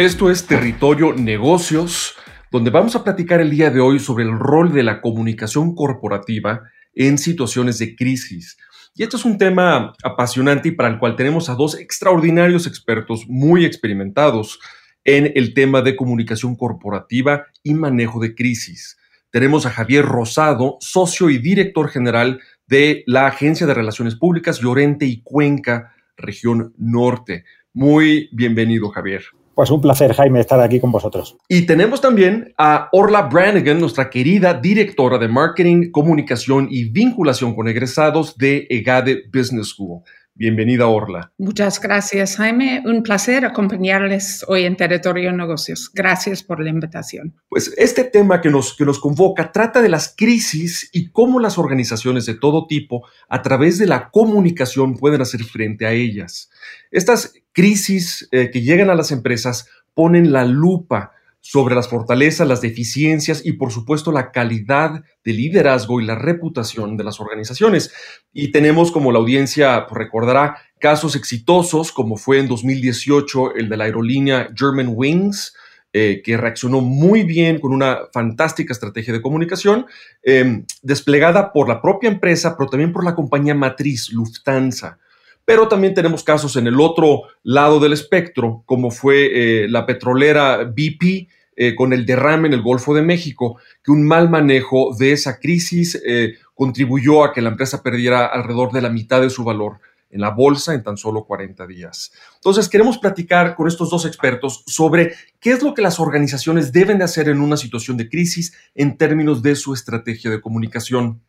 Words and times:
Esto 0.00 0.30
es 0.30 0.46
Territorio 0.46 1.12
Negocios, 1.12 2.14
donde 2.50 2.70
vamos 2.70 2.96
a 2.96 3.04
platicar 3.04 3.42
el 3.42 3.50
día 3.50 3.68
de 3.68 3.80
hoy 3.80 3.98
sobre 3.98 4.24
el 4.24 4.32
rol 4.32 4.72
de 4.72 4.82
la 4.82 5.02
comunicación 5.02 5.74
corporativa 5.74 6.62
en 6.94 7.18
situaciones 7.18 7.78
de 7.78 7.94
crisis. 7.96 8.56
Y 8.94 9.02
esto 9.02 9.18
es 9.18 9.26
un 9.26 9.36
tema 9.36 9.92
apasionante 10.02 10.70
y 10.70 10.72
para 10.72 10.88
el 10.88 10.98
cual 10.98 11.16
tenemos 11.16 11.50
a 11.50 11.54
dos 11.54 11.78
extraordinarios 11.78 12.66
expertos 12.66 13.26
muy 13.28 13.66
experimentados 13.66 14.58
en 15.04 15.32
el 15.34 15.52
tema 15.52 15.82
de 15.82 15.96
comunicación 15.96 16.56
corporativa 16.56 17.44
y 17.62 17.74
manejo 17.74 18.20
de 18.20 18.34
crisis. 18.34 18.96
Tenemos 19.28 19.66
a 19.66 19.70
Javier 19.70 20.06
Rosado, 20.06 20.78
socio 20.80 21.28
y 21.28 21.36
director 21.36 21.90
general 21.90 22.40
de 22.66 23.04
la 23.06 23.26
Agencia 23.26 23.66
de 23.66 23.74
Relaciones 23.74 24.14
Públicas 24.14 24.60
Llorente 24.60 25.04
y 25.04 25.20
Cuenca, 25.20 25.94
región 26.16 26.72
norte. 26.78 27.44
Muy 27.74 28.30
bienvenido, 28.32 28.88
Javier. 28.88 29.24
Pues 29.54 29.70
un 29.70 29.80
placer, 29.80 30.14
Jaime, 30.14 30.40
estar 30.40 30.60
aquí 30.60 30.80
con 30.80 30.92
vosotros. 30.92 31.36
Y 31.48 31.66
tenemos 31.66 32.00
también 32.00 32.54
a 32.56 32.88
Orla 32.92 33.22
Brannigan, 33.22 33.80
nuestra 33.80 34.08
querida 34.08 34.54
directora 34.54 35.18
de 35.18 35.28
Marketing, 35.28 35.90
Comunicación 35.90 36.68
y 36.70 36.90
Vinculación 36.90 37.54
con 37.54 37.68
Egresados 37.68 38.36
de 38.38 38.66
EGADE 38.70 39.24
Business 39.32 39.68
School. 39.68 40.02
Bienvenida, 40.40 40.86
Orla. 40.86 41.34
Muchas 41.36 41.78
gracias, 41.78 42.36
Jaime. 42.36 42.82
Un 42.86 43.02
placer 43.02 43.44
acompañarles 43.44 44.42
hoy 44.48 44.64
en 44.64 44.74
Territorio 44.74 45.30
Negocios. 45.32 45.90
Gracias 45.92 46.42
por 46.42 46.64
la 46.64 46.70
invitación. 46.70 47.34
Pues 47.50 47.74
este 47.76 48.04
tema 48.04 48.40
que 48.40 48.48
nos, 48.48 48.74
que 48.74 48.86
nos 48.86 48.98
convoca 48.98 49.52
trata 49.52 49.82
de 49.82 49.90
las 49.90 50.14
crisis 50.16 50.88
y 50.94 51.10
cómo 51.10 51.40
las 51.40 51.58
organizaciones 51.58 52.24
de 52.24 52.36
todo 52.36 52.66
tipo, 52.66 53.06
a 53.28 53.42
través 53.42 53.76
de 53.76 53.86
la 53.86 54.08
comunicación, 54.08 54.96
pueden 54.96 55.20
hacer 55.20 55.44
frente 55.44 55.84
a 55.84 55.92
ellas. 55.92 56.48
Estas 56.90 57.34
crisis 57.52 58.26
eh, 58.32 58.48
que 58.50 58.62
llegan 58.62 58.88
a 58.88 58.94
las 58.94 59.12
empresas 59.12 59.68
ponen 59.92 60.32
la 60.32 60.46
lupa 60.46 61.12
sobre 61.40 61.74
las 61.74 61.88
fortalezas, 61.88 62.46
las 62.46 62.60
deficiencias 62.60 63.42
y 63.44 63.52
por 63.52 63.72
supuesto 63.72 64.12
la 64.12 64.30
calidad 64.30 65.02
de 65.24 65.32
liderazgo 65.32 66.00
y 66.00 66.04
la 66.04 66.14
reputación 66.14 66.96
de 66.96 67.04
las 67.04 67.20
organizaciones. 67.20 67.92
Y 68.32 68.52
tenemos, 68.52 68.92
como 68.92 69.10
la 69.10 69.18
audiencia 69.18 69.86
recordará, 69.90 70.56
casos 70.78 71.16
exitosos 71.16 71.92
como 71.92 72.16
fue 72.16 72.38
en 72.38 72.48
2018 72.48 73.54
el 73.56 73.68
de 73.68 73.76
la 73.76 73.84
aerolínea 73.84 74.50
German 74.54 74.92
Wings, 74.94 75.54
eh, 75.92 76.22
que 76.24 76.36
reaccionó 76.36 76.80
muy 76.80 77.24
bien 77.24 77.58
con 77.58 77.72
una 77.72 77.98
fantástica 78.12 78.72
estrategia 78.72 79.12
de 79.12 79.20
comunicación, 79.20 79.86
em, 80.22 80.64
desplegada 80.82 81.52
por 81.52 81.68
la 81.68 81.82
propia 81.82 82.08
empresa, 82.08 82.56
pero 82.56 82.70
también 82.70 82.92
por 82.92 83.04
la 83.04 83.16
compañía 83.16 83.56
matriz 83.56 84.12
Lufthansa. 84.12 84.98
Pero 85.44 85.68
también 85.68 85.94
tenemos 85.94 86.22
casos 86.22 86.56
en 86.56 86.66
el 86.66 86.80
otro 86.80 87.22
lado 87.42 87.80
del 87.80 87.92
espectro, 87.92 88.62
como 88.66 88.90
fue 88.90 89.64
eh, 89.64 89.68
la 89.68 89.86
petrolera 89.86 90.64
BP 90.64 91.28
eh, 91.56 91.74
con 91.74 91.92
el 91.92 92.06
derrame 92.06 92.48
en 92.48 92.54
el 92.54 92.62
Golfo 92.62 92.94
de 92.94 93.02
México, 93.02 93.58
que 93.82 93.90
un 93.90 94.06
mal 94.06 94.30
manejo 94.30 94.96
de 94.98 95.12
esa 95.12 95.38
crisis 95.38 96.00
eh, 96.06 96.34
contribuyó 96.54 97.24
a 97.24 97.32
que 97.32 97.42
la 97.42 97.50
empresa 97.50 97.82
perdiera 97.82 98.26
alrededor 98.26 98.72
de 98.72 98.82
la 98.82 98.90
mitad 98.90 99.20
de 99.20 99.30
su 99.30 99.44
valor 99.44 99.80
en 100.10 100.20
la 100.20 100.30
bolsa 100.30 100.74
en 100.74 100.82
tan 100.82 100.96
solo 100.96 101.24
40 101.24 101.66
días. 101.66 102.12
Entonces, 102.34 102.68
queremos 102.68 102.98
platicar 102.98 103.54
con 103.54 103.68
estos 103.68 103.90
dos 103.90 104.04
expertos 104.04 104.64
sobre 104.66 105.14
qué 105.38 105.52
es 105.52 105.62
lo 105.62 105.74
que 105.74 105.82
las 105.82 106.00
organizaciones 106.00 106.72
deben 106.72 106.98
de 106.98 107.04
hacer 107.04 107.28
en 107.28 107.40
una 107.40 107.56
situación 107.56 107.96
de 107.96 108.08
crisis 108.08 108.52
en 108.74 108.96
términos 108.96 109.42
de 109.42 109.54
su 109.54 109.72
estrategia 109.72 110.30
de 110.30 110.40
comunicación. 110.40 111.22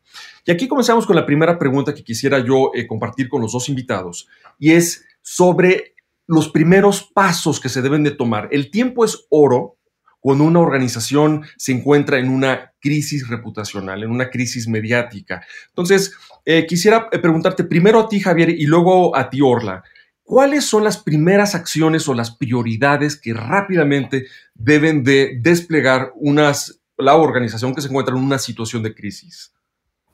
Y 0.45 0.51
aquí 0.51 0.67
comenzamos 0.67 1.05
con 1.05 1.15
la 1.15 1.25
primera 1.25 1.57
pregunta 1.57 1.93
que 1.93 2.03
quisiera 2.03 2.39
yo 2.39 2.71
eh, 2.73 2.87
compartir 2.87 3.29
con 3.29 3.41
los 3.41 3.53
dos 3.53 3.69
invitados, 3.69 4.27
y 4.59 4.71
es 4.71 5.05
sobre 5.21 5.95
los 6.27 6.49
primeros 6.49 7.03
pasos 7.03 7.59
que 7.59 7.69
se 7.69 7.81
deben 7.81 8.03
de 8.03 8.11
tomar. 8.11 8.47
El 8.51 8.71
tiempo 8.71 9.05
es 9.05 9.25
oro 9.29 9.77
cuando 10.21 10.45
una 10.45 10.59
organización 10.59 11.43
se 11.57 11.73
encuentra 11.73 12.19
en 12.19 12.29
una 12.29 12.71
crisis 12.79 13.27
reputacional, 13.27 14.03
en 14.03 14.11
una 14.11 14.29
crisis 14.29 14.67
mediática. 14.67 15.43
Entonces, 15.69 16.13
eh, 16.45 16.65
quisiera 16.65 17.09
eh, 17.11 17.19
preguntarte 17.19 17.63
primero 17.63 17.99
a 17.99 18.07
ti, 18.07 18.19
Javier, 18.21 18.51
y 18.51 18.65
luego 18.65 19.15
a 19.15 19.29
ti, 19.29 19.41
Orla. 19.41 19.83
¿Cuáles 20.23 20.63
son 20.65 20.83
las 20.83 20.97
primeras 20.97 21.55
acciones 21.55 22.07
o 22.07 22.13
las 22.13 22.31
prioridades 22.31 23.19
que 23.19 23.33
rápidamente 23.33 24.27
deben 24.53 25.03
de 25.03 25.37
desplegar 25.41 26.13
unas, 26.15 26.79
la 26.97 27.15
organización 27.15 27.75
que 27.75 27.81
se 27.81 27.89
encuentra 27.89 28.15
en 28.15 28.23
una 28.23 28.37
situación 28.37 28.83
de 28.83 28.93
crisis? 28.93 29.51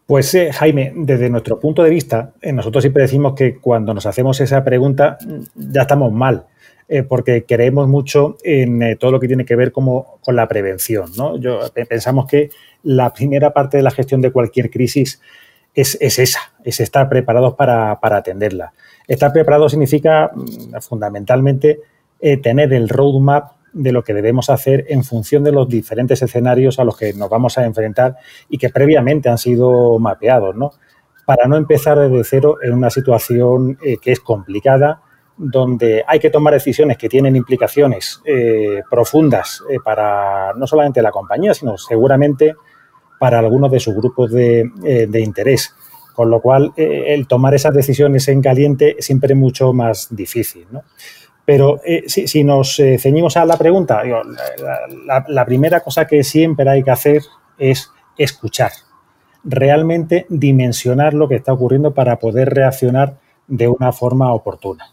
Pues 0.07 0.33
eh, 0.35 0.53
Jaime, 0.53 0.93
desde 0.95 1.29
nuestro 1.29 1.59
punto 1.59 1.83
de 1.83 1.89
vista, 1.89 2.33
nosotros 2.53 2.81
siempre 2.81 3.03
decimos 3.03 3.33
que 3.35 3.57
cuando 3.57 3.93
nos 3.93 4.05
hacemos 4.05 4.39
esa 4.39 4.63
pregunta 4.63 5.17
ya 5.53 5.81
estamos 5.81 6.13
mal, 6.13 6.45
eh, 6.89 7.03
porque 7.03 7.45
creemos 7.45 7.87
mucho 7.87 8.37
en 8.43 8.97
todo 8.97 9.11
lo 9.11 9.19
que 9.19 9.27
tiene 9.27 9.45
que 9.45 9.55
ver 9.55 9.71
como, 9.71 10.19
con 10.21 10.35
la 10.35 10.47
prevención. 10.47 11.11
¿no? 11.17 11.37
Yo, 11.37 11.59
pensamos 11.89 12.27
que 12.27 12.49
la 12.83 13.13
primera 13.13 13.53
parte 13.53 13.77
de 13.77 13.83
la 13.83 13.91
gestión 13.91 14.21
de 14.21 14.31
cualquier 14.31 14.69
crisis 14.69 15.21
es, 15.73 15.97
esa, 15.99 16.39
es 16.63 16.79
estar 16.79 17.09
preparados 17.09 17.55
para, 17.55 17.99
para, 17.99 18.17
atenderla. 18.17 18.73
Estar 19.07 19.31
preparado 19.31 19.69
significa 19.69 20.31
mm, 20.33 20.79
fundamentalmente 20.81 21.79
tener 22.41 22.73
el 22.73 22.89
roadmap 22.89 23.57
de 23.77 23.91
lo 23.91 24.03
que 24.03 24.13
debemos 24.13 24.49
hacer 24.49 24.85
en 24.89 25.03
función 25.03 25.43
de 25.43 25.51
los 25.51 25.69
diferentes 25.69 26.21
escenarios 26.21 26.79
a 26.79 26.83
los 26.83 26.97
que 26.97 27.13
nos 27.13 27.29
vamos 27.29 27.57
a 27.57 27.65
enfrentar 27.65 28.17
y 28.49 28.57
que 28.57 28.69
previamente 28.69 29.29
han 29.29 29.37
sido 29.37 29.99
mapeados, 29.99 30.55
¿no? 30.55 30.71
Para 31.25 31.47
no 31.47 31.57
empezar 31.57 31.99
desde 31.99 32.23
cero 32.23 32.57
en 32.61 32.73
una 32.73 32.89
situación 32.89 33.77
eh, 33.83 33.97
que 34.01 34.11
es 34.11 34.19
complicada, 34.19 35.01
donde 35.37 36.03
hay 36.07 36.19
que 36.19 36.29
tomar 36.29 36.53
decisiones 36.53 36.97
que 36.97 37.09
tienen 37.09 37.35
implicaciones 37.35 38.21
eh, 38.25 38.81
profundas 38.89 39.61
eh, 39.69 39.77
para 39.83 40.53
no 40.53 40.65
solamente 40.65 41.01
la 41.01 41.11
compañía, 41.11 41.53
sino 41.53 41.77
seguramente 41.77 42.55
para 43.19 43.39
algunos 43.39 43.71
de 43.71 43.79
sus 43.79 43.95
grupos 43.95 44.31
de, 44.31 44.69
de 45.07 45.21
interés. 45.21 45.73
Con 46.13 46.31
lo 46.31 46.41
cual, 46.41 46.73
el 46.75 47.27
tomar 47.27 47.53
esas 47.53 47.75
decisiones 47.75 48.27
en 48.27 48.41
caliente 48.41 48.95
es 48.97 49.05
siempre 49.05 49.35
mucho 49.35 49.71
más 49.71 50.07
difícil. 50.09 50.65
¿no? 50.71 50.83
Pero 51.47 51.79
eh, 51.85 52.03
si, 52.07 52.43
nos 52.43 52.77
eh, 52.77 52.97
ceñimos 52.99 53.37
a 53.37 53.45
la 53.45 53.55
pregunta, 53.55 54.01
la, 54.03 55.45
primera 55.45 55.79
cosa 55.79 56.05
que 56.05 56.21
siempre 56.21 56.69
hay 56.69 56.83
que 56.83 56.91
hacer 56.91 57.21
es 57.57 57.89
escuchar, 58.17 58.73
realmente 59.45 60.25
dimensionar 60.27 61.13
lo 61.13 61.29
que 61.29 61.35
está 61.35 61.53
ocurriendo 61.53 61.93
para 61.93 62.19
poder 62.19 62.49
reaccionar 62.49 63.19
de 63.47 63.69
una 63.69 63.93
forma 63.93 64.33
oportuna. 64.33 64.87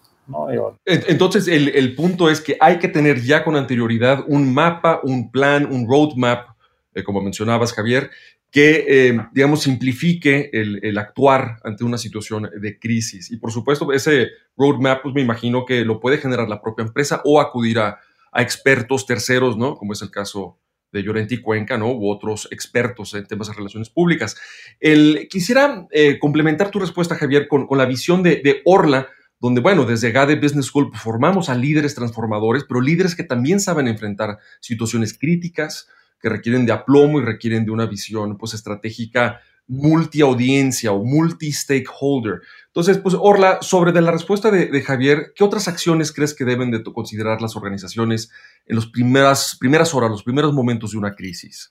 Entonces, 0.85 1.49
el, 1.49 1.95
punto 1.95 2.31
es 2.31 2.41
que 2.41 2.57
hay 2.61 2.79
que 2.79 2.89
tener 2.89 3.21
ya 3.21 3.45
con 3.45 3.57
anterioridad 3.57 4.25
un 4.27 4.53
mapa, 4.53 5.01
un 5.03 5.31
plan, 5.31 5.67
un 5.71 5.89
roadmap, 5.89 6.49
eh, 6.95 7.03
como 7.03 7.21
mencionabas, 7.21 7.73
Javier, 7.73 8.11
que, 8.55 8.85
eh, 8.87 9.19
digamos, 9.33 9.63
simplifique 9.63 10.49
el, 10.53 10.97
actuar 10.97 11.59
ante 11.65 11.83
una 11.83 11.99
situación 11.99 12.49
de 12.57 12.79
crisis. 12.79 13.33
Y 13.33 13.37
por 13.39 13.51
supuesto, 13.51 13.93
ese 13.93 14.29
roadmap, 14.57 15.03
pues 15.03 15.13
me 15.13 15.21
imagino 15.21 15.65
que 15.65 15.85
lo 15.85 15.99
puede 15.99 16.19
generar 16.19 16.49
la 16.49 16.63
propia 16.63 16.85
empresa 16.85 17.21
o 17.25 17.41
acudir 17.41 17.81
a, 17.81 17.99
expertos 18.37 19.07
terceros, 19.07 19.57
¿no? 19.57 19.77
Como 19.77 19.93
es 19.93 20.03
el 20.03 20.11
caso 20.11 20.59
de 20.95 21.03
Llorente 21.03 21.35
y 21.35 21.41
Cuenca, 21.41 21.77
¿no? 21.77 21.93
U 21.93 22.09
otros 22.09 22.49
expertos 22.51 23.15
en 23.15 23.27
temas 23.27 23.49
de 23.49 23.55
relaciones 23.55 23.91
públicas. 23.91 24.37
El, 24.81 25.27
quisiera 25.29 25.87
eh, 25.91 26.19
complementar 26.21 26.71
tu 26.71 26.79
respuesta, 26.79 27.17
Javier, 27.17 27.49
con, 27.49 27.67
la 27.71 27.87
visión 27.87 28.23
de, 28.23 28.63
Orla, 28.65 29.09
donde, 29.45 29.61
bueno, 29.61 29.85
desde 29.85 30.11
GADE 30.11 30.37
Business 30.37 30.69
School 30.69 30.91
formamos 30.95 31.51
a 31.51 31.55
líderes 31.55 31.95
transformadores, 31.95 32.65
pero 32.67 32.81
líderes 32.81 33.15
que 33.15 33.25
también 33.25 33.61
saben 33.61 33.89
enfrentar 33.89 34.39
situaciones 34.59 35.19
críticas, 35.19 35.87
que 36.19 36.31
requieren 36.31 36.65
de 36.65 36.73
aplomo 36.73 37.21
y 37.21 37.25
requieren 37.27 37.67
de 37.67 37.71
una 37.71 37.85
visión 37.85 38.39
pues 38.39 38.55
estratégica 38.55 39.43
multiaudiencia 39.67 40.93
o 40.93 41.05
multi-stakeholder. 41.05 42.41
Entonces, 42.69 42.97
pues 42.97 43.15
Orla, 43.21 43.59
sobre 43.61 43.93
de 43.93 44.01
la 44.01 44.13
respuesta 44.13 44.51
de, 44.51 44.81
Javier, 44.81 45.35
¿qué 45.37 45.45
otras 45.45 45.69
acciones 45.69 46.11
crees 46.11 46.33
que 46.33 46.47
deben 46.47 46.71
de 46.71 46.83
considerar 46.83 47.43
las 47.43 47.55
organizaciones 47.55 48.31
en 48.65 48.77
las 48.77 48.87
primeras, 48.87 49.59
primeras 49.61 49.93
horas, 49.93 50.11
los 50.11 50.23
primeros 50.23 50.55
momentos 50.55 50.93
de 50.93 50.97
una 50.97 51.15
crisis? 51.15 51.71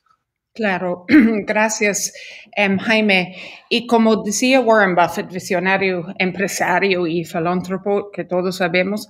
Claro, 0.55 1.05
gracias, 1.47 2.13
em, 2.55 2.77
Jaime. 2.77 3.35
Y 3.69 3.87
como 3.87 4.17
decía 4.23 4.59
Warren 4.61 4.93
Buffett, 4.95 5.31
visionario, 5.31 6.05
empresario 6.19 7.07
y 7.07 7.25
filántropo, 7.25 8.11
que 8.11 8.23
todos 8.23 8.57
sabemos, 8.57 9.09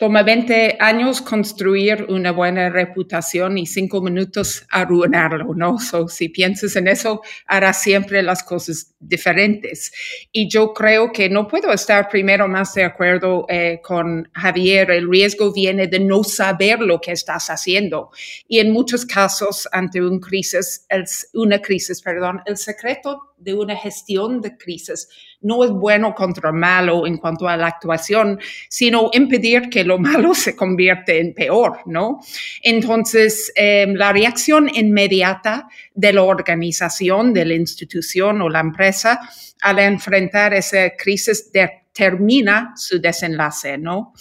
Toma 0.00 0.22
20 0.22 0.78
años 0.80 1.20
construir 1.20 2.06
una 2.08 2.32
buena 2.32 2.70
reputación 2.70 3.58
y 3.58 3.66
cinco 3.66 4.00
minutos 4.00 4.64
arruinarlo, 4.70 5.52
¿no? 5.54 5.78
So, 5.78 6.08
si 6.08 6.30
piensas 6.30 6.74
en 6.76 6.88
eso, 6.88 7.20
harás 7.46 7.82
siempre 7.82 8.22
las 8.22 8.42
cosas 8.42 8.94
diferentes. 8.98 9.92
Y 10.32 10.48
yo 10.48 10.72
creo 10.72 11.12
que 11.12 11.28
no 11.28 11.46
puedo 11.46 11.70
estar 11.70 12.08
primero 12.08 12.48
más 12.48 12.72
de 12.72 12.84
acuerdo 12.84 13.44
eh, 13.50 13.82
con 13.82 14.26
Javier. 14.32 14.90
El 14.90 15.06
riesgo 15.06 15.52
viene 15.52 15.86
de 15.86 16.00
no 16.00 16.24
saber 16.24 16.80
lo 16.80 16.98
que 16.98 17.12
estás 17.12 17.50
haciendo. 17.50 18.08
Y 18.48 18.60
en 18.60 18.72
muchos 18.72 19.04
casos, 19.04 19.68
ante 19.70 20.00
un 20.00 20.18
crisis, 20.18 20.86
una 21.34 21.60
crisis, 21.60 22.00
perdón, 22.00 22.40
el 22.46 22.56
secreto 22.56 23.34
de 23.36 23.52
una 23.52 23.76
gestión 23.76 24.40
de 24.40 24.56
crisis 24.56 25.08
no 25.42 25.64
es 25.64 25.70
bueno 25.70 26.14
contra 26.14 26.52
malo 26.52 27.06
en 27.06 27.16
cuanto 27.16 27.48
a 27.48 27.56
la 27.56 27.66
actuación, 27.66 28.38
sino 28.68 29.10
impedir 29.12 29.70
que 29.70 29.84
lo 29.84 29.98
malo 29.98 30.34
se 30.34 30.54
convierte 30.54 31.20
en 31.20 31.34
peor, 31.34 31.80
¿no? 31.86 32.20
Entonces, 32.62 33.52
em, 33.54 33.94
la 33.94 34.12
reacción 34.12 34.68
inmediata 34.72 35.68
de 35.94 36.12
la 36.12 36.22
organización, 36.22 37.32
de 37.32 37.44
la 37.44 37.54
institución 37.54 38.42
o 38.42 38.48
la 38.48 38.60
empresa 38.60 39.20
al 39.62 39.78
enfrentar 39.78 40.54
esa 40.54 40.90
crisis 40.96 41.52
determina 41.52 42.72
su 42.76 43.00
desenlace, 43.00 43.76
¿no? 43.76 44.14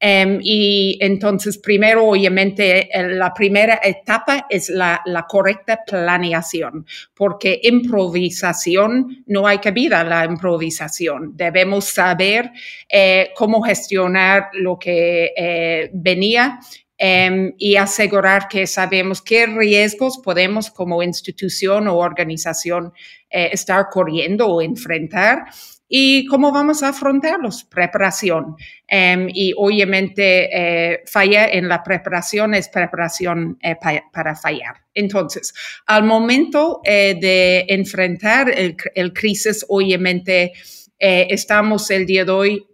Em, 0.00 0.38
y 0.42 0.96
entonces, 1.00 1.58
primero, 1.58 2.06
obviamente, 2.06 2.88
la 2.94 3.34
primera 3.34 3.80
etapa 3.82 4.46
es 4.48 4.68
la, 4.68 5.02
correcta 5.28 5.80
planeación, 5.84 6.86
porque 7.14 7.60
improvisación, 7.64 9.24
no 9.26 9.46
hay 9.46 9.58
cabida 9.58 10.04
la 10.04 10.24
improvisación. 10.24 11.36
Debemos 11.36 11.86
saber 11.86 12.52
eh, 12.88 13.30
cómo 13.34 13.60
gestionar 13.60 14.50
lo 14.52 14.78
que 14.78 15.32
eh, 15.36 15.90
venía 15.92 16.60
em, 16.96 17.52
y 17.58 17.74
asegurar 17.76 18.46
que 18.48 18.66
sabemos 18.68 19.20
qué 19.20 19.46
riesgos 19.46 20.18
podemos 20.18 20.70
como 20.70 21.02
institución 21.02 21.88
o 21.88 21.96
organización 21.96 22.92
eh, 23.30 23.50
estar 23.52 23.88
corriendo 23.90 24.46
o 24.46 24.62
enfrentar 24.62 25.46
¿Y 25.90 26.26
cómo 26.26 26.52
vamos 26.52 26.82
a 26.82 26.90
afrontarlos? 26.90 27.64
Preparación. 27.64 28.56
Em, 28.86 29.28
y 29.32 29.54
obviamente 29.56 30.48
eh, 30.52 31.02
falla 31.06 31.48
en 31.48 31.66
la 31.66 31.82
preparación 31.82 32.52
es 32.54 32.68
preparación 32.68 33.58
eh, 33.62 33.76
para 34.12 34.36
fallar. 34.36 34.76
Entonces, 34.92 35.54
al 35.86 36.04
momento 36.04 36.82
eh, 36.84 37.16
de 37.18 37.64
enfrentar 37.68 38.50
el, 38.50 38.76
el, 38.94 39.12
crisis, 39.14 39.64
obviamente 39.68 40.52
estamos 41.00 41.90
el 41.92 42.04
día 42.04 42.24
de 42.24 42.32
hoy 42.32 42.66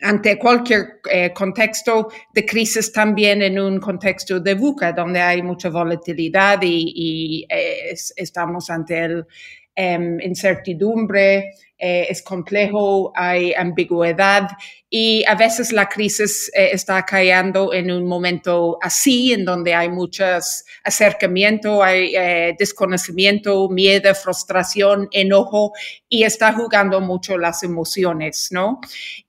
ante 0.00 0.38
cualquier 0.38 1.00
contexto 1.34 2.08
de 2.32 2.46
crisis, 2.46 2.92
también 2.92 3.42
en 3.42 3.58
un 3.58 3.80
contexto 3.80 4.38
de 4.38 4.54
VUCA, 4.54 4.92
donde 4.92 5.20
hay 5.20 5.42
mucha 5.42 5.68
volatilidad 5.68 6.60
y, 6.62 7.44
estamos 8.16 8.70
ante 8.70 9.04
el 9.04 9.26
em, 9.78 10.18
incertidumbre, 10.20 11.54
eh, 11.80 12.08
es 12.10 12.22
complejo, 12.22 13.12
hay 13.14 13.54
ambigüedad 13.54 14.48
y 14.90 15.24
a 15.26 15.36
veces 15.36 15.70
la 15.70 15.88
crisis 15.88 16.50
eh, 16.52 16.70
está 16.72 17.04
cayendo 17.04 17.72
en 17.72 17.92
un 17.92 18.04
momento 18.04 18.78
así, 18.82 19.32
en 19.32 19.44
donde 19.44 19.76
hay 19.76 19.88
muchos 19.88 20.64
acercamiento, 20.82 21.84
hay 21.84 22.16
eh, 22.16 22.56
desconocimiento, 22.58 23.68
miedo, 23.68 24.12
frustración, 24.16 25.06
enojo 25.12 25.70
y 26.08 26.24
está 26.24 26.52
jugando 26.52 27.00
mucho 27.00 27.38
las 27.38 27.62
emociones, 27.62 28.48
¿no? 28.50 28.80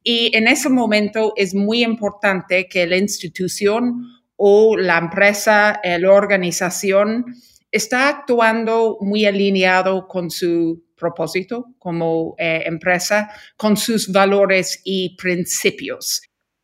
Y 0.02 0.36
en 0.36 0.48
ese 0.48 0.70
momento 0.70 1.34
es 1.36 1.54
muy 1.54 1.84
importante 1.84 2.68
que 2.68 2.88
la 2.88 2.98
institución 2.98 4.08
o 4.38 4.76
la 4.76 4.98
empresa, 4.98 5.80
la 5.84 6.12
organización, 6.12 7.26
está 7.72 8.10
actuando 8.10 8.98
muy 9.02 9.26
alineado 9.26 10.08
con 10.08 10.30
su 10.30 10.84
propósito 10.96 11.74
como 11.80 12.36
eh, 12.38 12.64
empresa, 12.66 13.30
con 13.58 13.78
sus 13.78 14.12
valores 14.12 14.82
y 14.84 15.16
principios. 15.16 16.22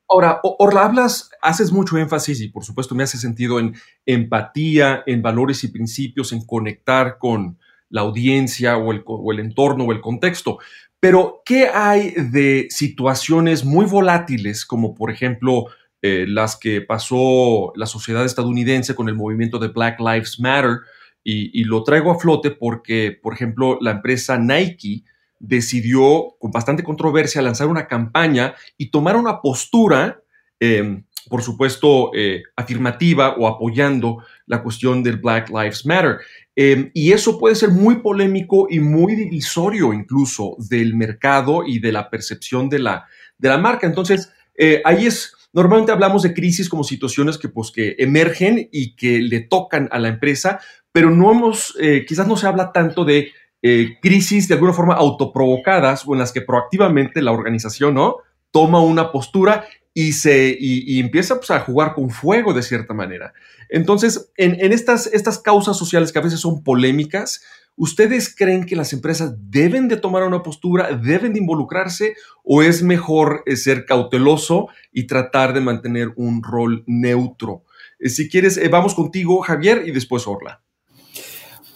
Ahora, 0.07 0.39
Orla, 0.43 0.83
hablas, 0.83 1.29
haces 1.41 1.71
mucho 1.71 1.97
énfasis 1.97 2.39
y 2.41 2.49
por 2.49 2.63
supuesto 2.63 2.93
me 2.93 3.03
hace 3.03 3.17
sentido 3.17 3.59
en 3.59 3.75
empatía, 4.05 5.03
en 5.07 5.21
valores 5.21 5.63
y 5.63 5.69
principios, 5.69 6.31
en 6.31 6.45
conectar 6.45 7.17
con 7.17 7.57
la 7.89 8.01
audiencia 8.01 8.77
o 8.77 8.93
o 9.05 9.31
el 9.31 9.39
entorno 9.39 9.85
o 9.85 9.91
el 9.91 10.01
contexto. 10.01 10.59
Pero, 10.99 11.41
¿qué 11.45 11.67
hay 11.67 12.11
de 12.11 12.67
situaciones 12.69 13.63
muy 13.63 13.85
volátiles 13.85 14.65
como 14.65 14.95
por 14.95 15.11
ejemplo 15.11 15.65
eh, 16.07 16.27
las 16.27 16.55
que 16.55 16.81
pasó 16.81 17.73
la 17.75 17.87
sociedad 17.87 18.23
estadounidense 18.25 18.93
con 18.93 19.09
el 19.09 19.15
movimiento 19.15 19.57
de 19.57 19.69
Black 19.69 19.99
Lives 19.99 20.39
Matter, 20.39 20.81
y, 21.23 21.63
lo 21.63 21.83
traigo 21.83 22.11
a 22.11 22.19
flote 22.19 22.51
porque, 22.51 23.17
por 23.19 23.33
ejemplo, 23.33 23.79
la 23.81 23.89
empresa 23.89 24.37
Nike 24.37 25.03
decidió, 25.39 26.35
con 26.37 26.51
bastante 26.51 26.83
controversia, 26.83 27.41
lanzar 27.41 27.65
una 27.65 27.87
campaña 27.87 28.53
y 28.77 28.91
tomar 28.91 29.15
una 29.15 29.41
postura, 29.41 30.21
em, 30.59 31.03
por 31.27 31.41
supuesto, 31.41 32.11
eh, 32.13 32.43
afirmativa 32.55 33.33
o 33.39 33.47
apoyando 33.47 34.23
la 34.45 34.61
cuestión 34.61 35.01
del 35.01 35.17
Black 35.17 35.49
Lives 35.49 35.87
Matter. 35.87 36.19
Em, 36.55 36.91
y 36.93 37.13
eso 37.13 37.39
puede 37.39 37.55
ser 37.55 37.69
muy 37.69 37.95
polémico 37.95 38.67
y 38.69 38.79
muy 38.79 39.15
divisorio 39.15 39.91
incluso 39.91 40.55
del 40.69 40.93
mercado 40.93 41.63
y 41.65 41.79
de 41.79 41.91
la 41.91 42.11
percepción 42.11 42.69
de 42.69 42.77
la, 42.77 43.07
de 43.39 43.49
la 43.49 43.57
marca. 43.57 43.87
Entonces, 43.87 44.31
eh, 44.57 44.81
ahí 44.85 45.05
es, 45.05 45.34
normalmente 45.55 45.93
hablamos 45.93 46.21
de 46.21 46.33
crisis 46.33 46.69
como 46.69 46.83
situaciones 46.83 47.37
que, 47.37 47.47
pues, 47.47 47.71
que 47.71 47.95
emergen 47.97 48.67
y 48.71 48.95
que 48.95 49.19
le 49.19 49.39
tocan 49.39 49.87
a 49.91 49.99
la 49.99 50.09
empresa, 50.09 50.59
pero 50.91 51.09
no 51.09 51.31
hemos, 51.31 51.75
eh, 51.79 52.05
quizás 52.05 52.27
no 52.27 52.35
se 52.35 52.45
habla 52.45 52.73
tanto 52.73 53.05
de 53.05 53.31
eh, 53.61 53.97
crisis 54.01 54.49
de 54.49 54.55
alguna 54.55 54.73
forma 54.73 54.95
autoprovocadas 54.95 56.03
o 56.05 56.13
en 56.13 56.19
las 56.19 56.33
que 56.33 56.41
proactivamente 56.41 57.21
la 57.21 57.31
organización 57.31 57.95
¿no? 57.95 58.17
toma 58.51 58.81
una 58.81 59.11
postura 59.11 59.65
y, 59.93 60.11
se, 60.11 60.55
y, 60.59 60.99
empieza 60.99 61.37
pues, 61.37 61.51
a 61.51 61.61
jugar 61.61 61.93
con 61.93 62.09
fuego 62.09 62.53
de 62.53 62.61
cierta 62.61 62.93
manera. 62.93 63.33
Entonces, 63.69 64.29
en, 64.35 64.57
en, 64.59 64.73
estas, 64.73 65.07
estas 65.07 65.39
causas 65.39 65.77
sociales 65.77 66.11
que 66.11 66.19
a 66.19 66.21
veces 66.21 66.41
son 66.41 66.65
polémicas, 66.65 67.41
¿ustedes 67.75 68.33
creen 68.33 68.65
que 68.65 68.75
las 68.75 68.93
empresas 68.93 69.35
deben 69.49 69.87
de 69.87 69.97
tomar 69.97 70.23
una 70.23 70.43
postura, 70.43 70.95
deben 70.95 71.33
de 71.33 71.39
involucrarse 71.39 72.15
o 72.43 72.61
es 72.61 72.83
mejor 72.83 73.43
eh, 73.45 73.55
ser 73.55 73.85
cauteloso 73.85 74.67
y 74.91 75.07
tratar 75.07 75.53
de 75.53 75.61
mantener 75.61 76.13
un 76.15 76.43
rol 76.43 76.83
neutro? 76.87 77.63
si 77.99 78.29
quieres, 78.29 78.59
vamos 78.69 78.93
contigo, 78.93 79.41
Javier, 79.41 79.83
y 79.85 79.91
después 79.91 80.27
Orla. 80.27 80.61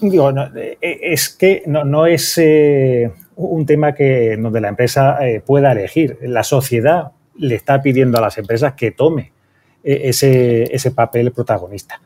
Digo, 0.01 0.29
eh, 0.29 0.77
eh, 0.79 0.99
es 1.01 1.29
que 1.29 1.63
no, 1.65 2.05
es 2.05 2.37
eh, 2.37 3.11
un 3.35 3.65
tema 3.65 3.93
que 3.93 4.37
donde 4.37 4.61
la 4.61 4.69
empresa 4.69 5.19
pueda 5.45 5.73
elegir. 5.73 6.17
La 6.21 6.43
sociedad 6.43 7.11
le 7.35 7.55
está 7.55 7.81
pidiendo 7.81 8.17
a 8.17 8.21
las 8.21 8.37
empresas 8.37 8.73
que 8.73 8.91
tome 8.91 9.33
ese, 9.83 10.73
ese 10.73 10.91
papel 10.91 11.31
protagonista. 11.31 12.01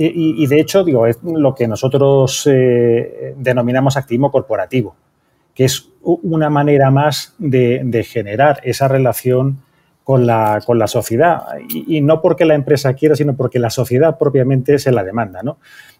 Y, 0.00 0.46
de 0.46 0.60
hecho, 0.60 0.84
digo, 0.84 1.06
es 1.06 1.18
lo 1.24 1.56
que 1.56 1.66
nosotros 1.66 2.44
denominamos 2.44 3.96
activismo 3.96 4.30
corporativo, 4.30 4.94
que 5.54 5.64
es 5.64 5.88
una 6.02 6.50
manera 6.50 6.90
más 6.92 7.34
de, 7.38 8.06
generar 8.08 8.60
esa 8.62 8.86
relación 8.86 9.58
con 10.04 10.26
la, 10.26 10.62
con 10.64 10.78
la 10.78 10.86
sociedad. 10.86 11.42
Y, 11.68 12.00
no 12.00 12.22
porque 12.22 12.44
la 12.44 12.54
empresa 12.54 12.94
quiera, 12.94 13.14
sino 13.14 13.36
porque 13.36 13.58
la 13.58 13.68
sociedad 13.68 14.16
propiamente 14.16 14.78
se 14.78 14.90
la 14.90 15.04
demanda. 15.04 15.42
¿no? 15.42 15.58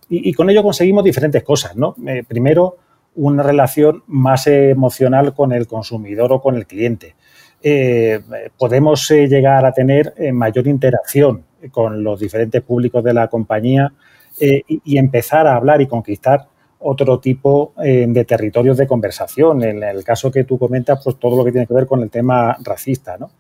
Y, 0.09 0.33
con 0.33 0.49
ello 0.49 0.63
conseguimos 0.63 1.05
diferentes 1.05 1.43
cosas, 1.43 1.77
¿no? 1.77 1.95
Eh, 2.07 2.23
primero, 2.27 2.79
una 3.17 3.43
relación 3.43 4.05
más 4.07 4.47
emocional 4.47 5.35
con 5.35 5.53
el 5.53 5.67
consumidor 5.67 6.33
o 6.33 6.41
con 6.41 6.57
el 6.57 6.67
cliente. 6.67 7.17
Eh, 7.63 8.21
podemos 8.57 9.11
eh, 9.11 9.27
llegar 9.27 9.67
a 9.67 9.73
tener 9.73 10.15
mayor 10.33 10.69
interacción 10.69 11.43
con 11.71 12.03
los 12.03 12.21
diferentes 12.21 12.63
públicos 12.63 13.03
de 13.03 13.15
la 13.15 13.29
compañía 13.29 13.93
y, 14.41 14.97
empezar 14.97 15.47
a 15.47 15.57
hablar 15.57 15.81
y 15.81 15.87
conquistar 15.87 16.47
otro 16.81 17.19
tipo 17.19 17.73
de 17.77 18.25
territorios 18.25 18.77
de 18.77 18.87
conversación. 18.87 19.65
En 19.65 19.83
el 19.83 20.05
caso 20.05 20.31
que 20.31 20.45
tú 20.45 20.59
comentas, 20.59 21.01
pues 21.03 21.17
todo 21.19 21.37
lo 21.37 21.45
que 21.45 21.51
tiene 21.51 21.67
que 21.67 21.75
ver 21.75 21.87
con 21.87 22.03
el 22.03 22.11
tema 22.11 22.57
racista, 22.63 23.19
¿no? 23.19 23.31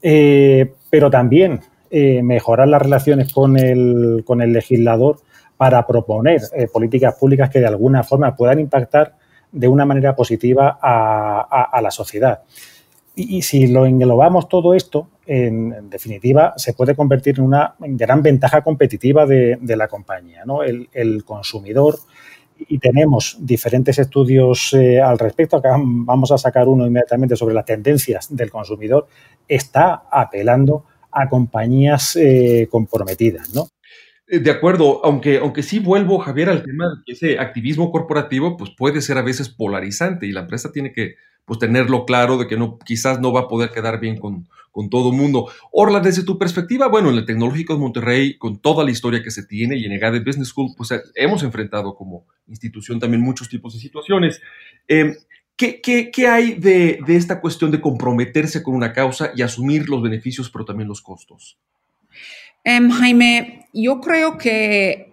pero 0.00 1.08
también 1.08 1.60
mejorar 1.90 2.66
las 2.66 2.82
relaciones 2.82 3.32
con 3.32 3.56
el, 3.56 4.24
con 4.26 4.42
el 4.42 4.52
legislador 4.52 5.18
para 5.60 5.86
proponer 5.86 6.40
eh, 6.54 6.68
políticas 6.72 7.16
públicas 7.16 7.50
que 7.50 7.60
de 7.60 7.66
alguna 7.66 8.02
forma 8.02 8.34
puedan 8.34 8.60
impactar 8.60 9.14
de 9.52 9.68
una 9.68 9.84
manera 9.84 10.16
positiva 10.16 10.78
a, 10.80 11.78
la 11.82 11.90
sociedad. 11.90 12.40
Y, 13.28 13.42
si 13.42 13.66
lo 13.66 13.86
englobamos 13.86 14.48
todo 14.48 14.74
esto, 14.74 15.08
en, 15.26 15.90
definitiva, 15.90 16.54
se 16.56 16.72
puede 16.72 16.94
convertir 16.94 17.38
en 17.38 17.44
una 17.44 17.74
gran 17.78 18.22
ventaja 18.22 18.62
competitiva 18.62 19.26
de, 19.26 19.58
la 19.76 19.88
compañía. 19.88 20.44
¿no? 20.46 20.62
El, 20.62 21.24
consumidor, 21.24 21.98
y 22.56 22.78
tenemos 22.78 23.36
diferentes 23.40 23.98
estudios 23.98 24.72
eh, 24.74 25.00
al 25.00 25.18
respecto, 25.18 25.56
acá 25.56 25.76
vamos 25.78 26.30
a 26.32 26.38
sacar 26.38 26.68
uno 26.68 26.86
inmediatamente 26.86 27.36
sobre 27.36 27.54
las 27.54 27.64
tendencias 27.64 28.34
del 28.34 28.50
consumidor, 28.50 29.06
está 29.48 30.02
apelando 30.10 30.84
a 31.12 31.28
compañías 31.28 32.16
eh, 32.16 32.68
comprometidas, 32.70 33.54
¿no? 33.54 33.68
Eh, 34.28 34.38
de 34.38 34.50
acuerdo, 34.50 35.04
aunque, 35.04 35.38
aunque 35.38 35.62
sí 35.62 35.80
vuelvo, 35.80 36.18
Javier, 36.18 36.50
al 36.50 36.62
tema 36.62 37.02
de 37.04 37.12
ese 37.12 37.38
activismo 37.38 37.90
corporativo 37.90 38.56
pues 38.56 38.70
puede 38.76 39.00
ser 39.00 39.18
a 39.18 39.22
veces 39.22 39.48
polarizante 39.48 40.26
y 40.26 40.32
la 40.32 40.40
empresa 40.40 40.70
tiene 40.70 40.92
que 40.92 41.16
pues, 41.44 41.58
tenerlo 41.58 42.04
claro 42.04 42.38
de 42.38 42.46
que 42.46 42.56
no, 42.56 42.78
quizás 42.78 43.20
no 43.20 43.32
va 43.32 43.42
a 43.42 43.48
poder 43.48 43.70
quedar 43.70 44.00
bien 44.00 44.18
con, 44.18 44.48
con 44.70 44.88
todo 44.90 45.12
mundo. 45.12 45.50
Orla, 45.72 46.00
desde 46.00 46.24
tu 46.24 46.38
perspectiva, 46.38 46.88
bueno, 46.88 47.10
en 47.10 47.16
el 47.16 47.26
Tecnológico 47.26 47.74
de 47.74 47.80
Monterrey, 47.80 48.38
con 48.38 48.58
toda 48.60 48.84
la 48.84 48.90
historia 48.90 49.22
que 49.22 49.30
se 49.30 49.44
tiene 49.44 49.76
y 49.76 49.84
en 49.84 49.92
EGADE 49.92 50.20
Business 50.20 50.48
School, 50.48 50.74
pues 50.76 50.90
hemos 51.14 51.42
enfrentado 51.42 51.94
como 51.94 52.26
institución 52.46 53.00
también 53.00 53.22
muchos 53.22 53.48
tipos 53.48 53.74
de 53.74 53.80
situaciones. 53.80 54.40
Em, 54.86 55.14
¿qué, 55.56 55.80
qué, 55.80 56.28
hay 56.28 56.54
de, 56.54 57.00
de 57.06 57.16
esta 57.16 57.40
cuestión 57.40 57.70
de 57.70 57.80
comprometerse 57.80 58.62
con 58.62 58.74
una 58.74 58.92
causa 58.92 59.32
y 59.34 59.42
asumir 59.42 59.88
los 59.88 60.02
beneficios, 60.02 60.50
pero 60.50 60.64
también 60.64 60.88
los 60.88 61.02
costos? 61.02 61.58
Um, 62.64 62.90
Jaime, 62.90 63.68
yo 63.72 64.00
creo 64.00 64.36
que 64.36 65.09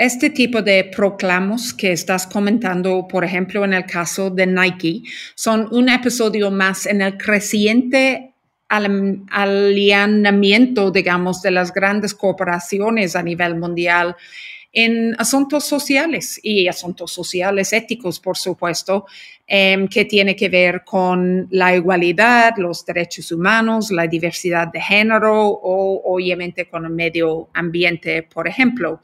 este 0.00 0.30
tipo 0.30 0.62
de 0.62 0.84
proclamos 0.84 1.74
que 1.74 1.92
estás 1.92 2.26
comentando, 2.26 3.06
por 3.06 3.22
ejemplo, 3.22 3.66
en 3.66 3.74
el 3.74 3.84
caso 3.84 4.30
de 4.30 4.46
Nike, 4.46 5.02
son 5.34 5.68
un 5.72 5.90
episodio 5.90 6.50
más 6.50 6.86
en 6.86 7.02
el 7.02 7.18
creciente 7.18 8.32
alineamiento, 8.70 10.90
digamos, 10.90 11.42
de 11.42 11.50
las 11.50 11.74
grandes 11.74 12.14
corporaciones 12.14 13.14
a 13.14 13.22
nivel 13.22 13.56
mundial 13.56 14.16
en 14.72 15.16
asuntos 15.18 15.64
sociales 15.64 16.38
y 16.42 16.68
asuntos 16.68 17.12
sociales 17.12 17.72
éticos, 17.72 18.20
por 18.20 18.36
supuesto, 18.36 19.06
em, 19.46 19.88
que 19.88 20.04
tiene 20.04 20.36
que 20.36 20.48
ver 20.48 20.84
con 20.84 21.48
la 21.50 21.74
igualdad, 21.74 22.54
los 22.56 22.86
derechos 22.86 23.32
humanos, 23.32 23.90
la 23.90 24.06
diversidad 24.06 24.68
de 24.68 24.80
género 24.80 25.48
o 25.48 26.14
obviamente 26.14 26.68
con 26.68 26.84
el 26.84 26.92
medio 26.92 27.48
ambiente, 27.54 28.22
por 28.22 28.46
ejemplo. 28.46 29.00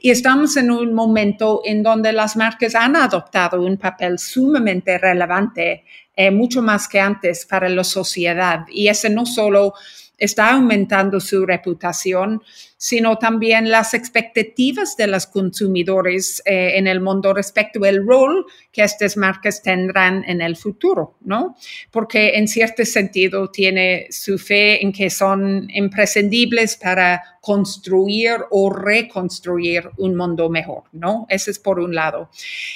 Y 0.00 0.10
estamos 0.10 0.56
en 0.56 0.70
un 0.70 0.94
momento 0.94 1.62
en 1.64 1.82
donde 1.82 2.12
las 2.12 2.36
marcas 2.36 2.76
han 2.76 2.94
adoptado 2.94 3.60
un 3.60 3.76
papel 3.76 4.20
sumamente 4.20 4.98
relevante, 4.98 5.84
eh, 6.14 6.30
mucho 6.30 6.62
más 6.62 6.86
que 6.86 7.00
antes 7.00 7.44
para 7.44 7.68
la 7.68 7.82
sociedad. 7.82 8.66
Y 8.70 8.86
ese 8.86 9.10
no 9.10 9.26
solo 9.26 9.74
está 10.16 10.52
aumentando 10.52 11.20
su 11.20 11.46
reputación, 11.46 12.42
sino 12.78 13.18
también 13.18 13.70
las 13.70 13.92
expectativas 13.92 14.96
de 14.96 15.08
los 15.08 15.26
consumidores 15.26 16.40
eh, 16.46 16.78
en 16.78 16.86
el 16.86 17.00
mundo 17.00 17.34
respecto 17.34 17.84
al 17.84 18.06
rol 18.06 18.46
que 18.72 18.84
estas 18.84 19.16
marcas 19.16 19.62
tendrán 19.62 20.24
en 20.24 20.40
el 20.40 20.56
futuro, 20.56 21.16
¿no? 21.20 21.56
Porque 21.90 22.36
en 22.36 22.46
cierto 22.46 22.84
sentido 22.84 23.50
tiene 23.50 24.06
su 24.10 24.38
fe 24.38 24.82
en 24.82 24.92
que 24.92 25.10
son 25.10 25.68
imprescindibles 25.70 26.76
para 26.76 27.20
construir 27.40 28.36
o 28.50 28.70
reconstruir 28.70 29.90
un 29.96 30.14
mundo 30.14 30.48
mejor, 30.48 30.84
¿no? 30.92 31.26
Ese 31.28 31.50
es 31.50 31.58
por 31.58 31.80
un 31.80 31.94
lado. 31.94 32.30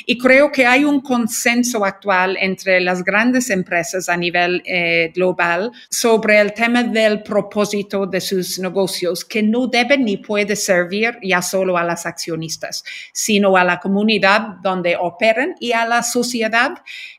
Y 0.07 0.19
creo 0.19 0.51
que 0.51 0.67
hay 0.67 0.85
un 0.85 1.01
consenso 1.01 1.85
actual 1.85 2.37
entre 2.41 2.81
las 2.81 3.05
grandes 3.05 3.51
empresas 3.51 4.09
a 4.09 4.17
nivel 4.17 4.63
eh, 4.65 5.13
global 5.15 5.73
sobre 5.91 6.41
el 6.41 6.55
tema 6.55 6.83
del 6.83 7.23
propósito 7.23 8.07
de 8.07 8.21
sus 8.21 8.59
negocios 8.59 9.25
que 9.25 9.43
no 9.43 9.67
debe 9.67 9.92
ni 9.97 10.17
puede 10.17 10.57
servir 10.57 11.19
ya 11.23 11.43
solo 11.43 11.77
a 11.77 11.85
las 11.85 12.07
accionistas, 12.07 12.85
sino 13.13 13.57
a 13.57 13.65
la 13.65 13.81
comunidad 13.81 14.57
donde 14.63 14.97
operan 14.97 15.55
y 15.61 15.73
a 15.73 15.87
la 15.87 16.03
sociedad 16.03 16.73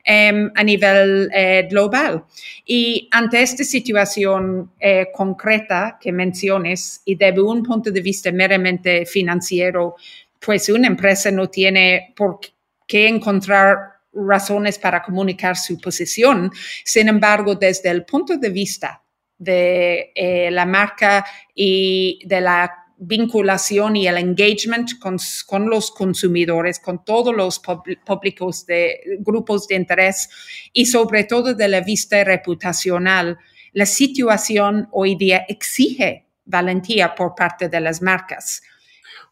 em, 0.03 0.51
a 0.56 0.63
nivel 0.63 1.30
eh, 1.34 1.68
global. 1.70 2.25
Y 2.65 3.08
ante 3.12 3.42
esta 3.42 3.63
situación 3.63 4.72
eh, 4.80 5.08
concreta 5.13 5.98
que 6.00 6.12
menciones 6.12 7.01
y 7.06 7.15
desde 7.15 7.42
un 7.42 7.63
punto 7.63 7.92
de 7.92 8.01
vista 8.01 8.32
meramente 8.32 9.06
financiero, 9.06 9.96
pues 10.39 10.70
una 10.70 10.88
empresa 10.88 11.32
no 11.32 11.50
tiene 11.50 12.13
por 12.15 12.39
qué 12.88 13.08
encontrar 13.08 13.94
razones 14.13 14.77
para 14.77 15.01
comunicar 15.01 15.58
su 15.58 15.80
posición. 15.80 16.51
Sin 16.84 17.08
embargo, 17.08 17.56
desde 17.56 17.89
el 17.89 18.06
punto 18.06 18.38
de 18.38 18.50
vista 18.50 19.02
de 19.38 20.12
eh, 20.16 20.50
la 20.52 20.66
marca 20.66 21.25
y 21.54 22.20
de 22.25 22.42
la 22.42 22.72
vinculación 22.98 23.96
y 23.96 24.08
el 24.08 24.18
engagement 24.18 24.92
con, 25.00 25.70
los 25.70 25.92
consumidores, 25.92 26.80
con 26.80 27.04
todos 27.04 27.36
los 27.36 27.62
públicos 28.06 28.66
de 28.66 29.00
grupos 29.20 29.68
de 29.68 29.75
interés 29.75 30.30
y 30.72 30.86
sobre 30.86 31.25
todo 31.25 31.54
de 31.54 31.68
la 31.68 31.82
vista 31.82 32.24
reputacional. 32.24 33.38
La 33.74 33.86
situación 33.86 34.88
hoy 34.92 35.16
día 35.16 35.46
exige 35.48 36.28
valentía 36.46 37.16
por 37.16 37.36
parte 37.36 37.70
de 37.70 37.80
las 37.80 38.02
marcas. 38.02 38.62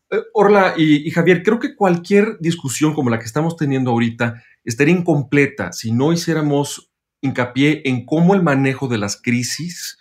Eh, 0.10 0.18
Orla 0.34 0.74
y, 0.78 1.08
y 1.08 1.12
Javier, 1.12 1.44
creo 1.44 1.60
que 1.60 1.76
cualquier 1.76 2.38
discusión 2.40 2.94
como 2.94 3.10
la 3.10 3.20
que 3.20 3.26
estamos 3.26 3.56
teniendo 3.58 3.92
ahorita 3.92 4.44
estaría 4.64 4.96
incompleta 4.96 5.72
si 5.72 5.92
no 5.92 6.14
hiciéramos 6.14 6.91
hincapié 7.22 7.82
en 7.86 8.06
cómo 8.06 8.34
el 8.34 8.44
manejo 8.44 8.88
de 8.88 8.98
las 8.98 9.22
crisis 9.22 9.98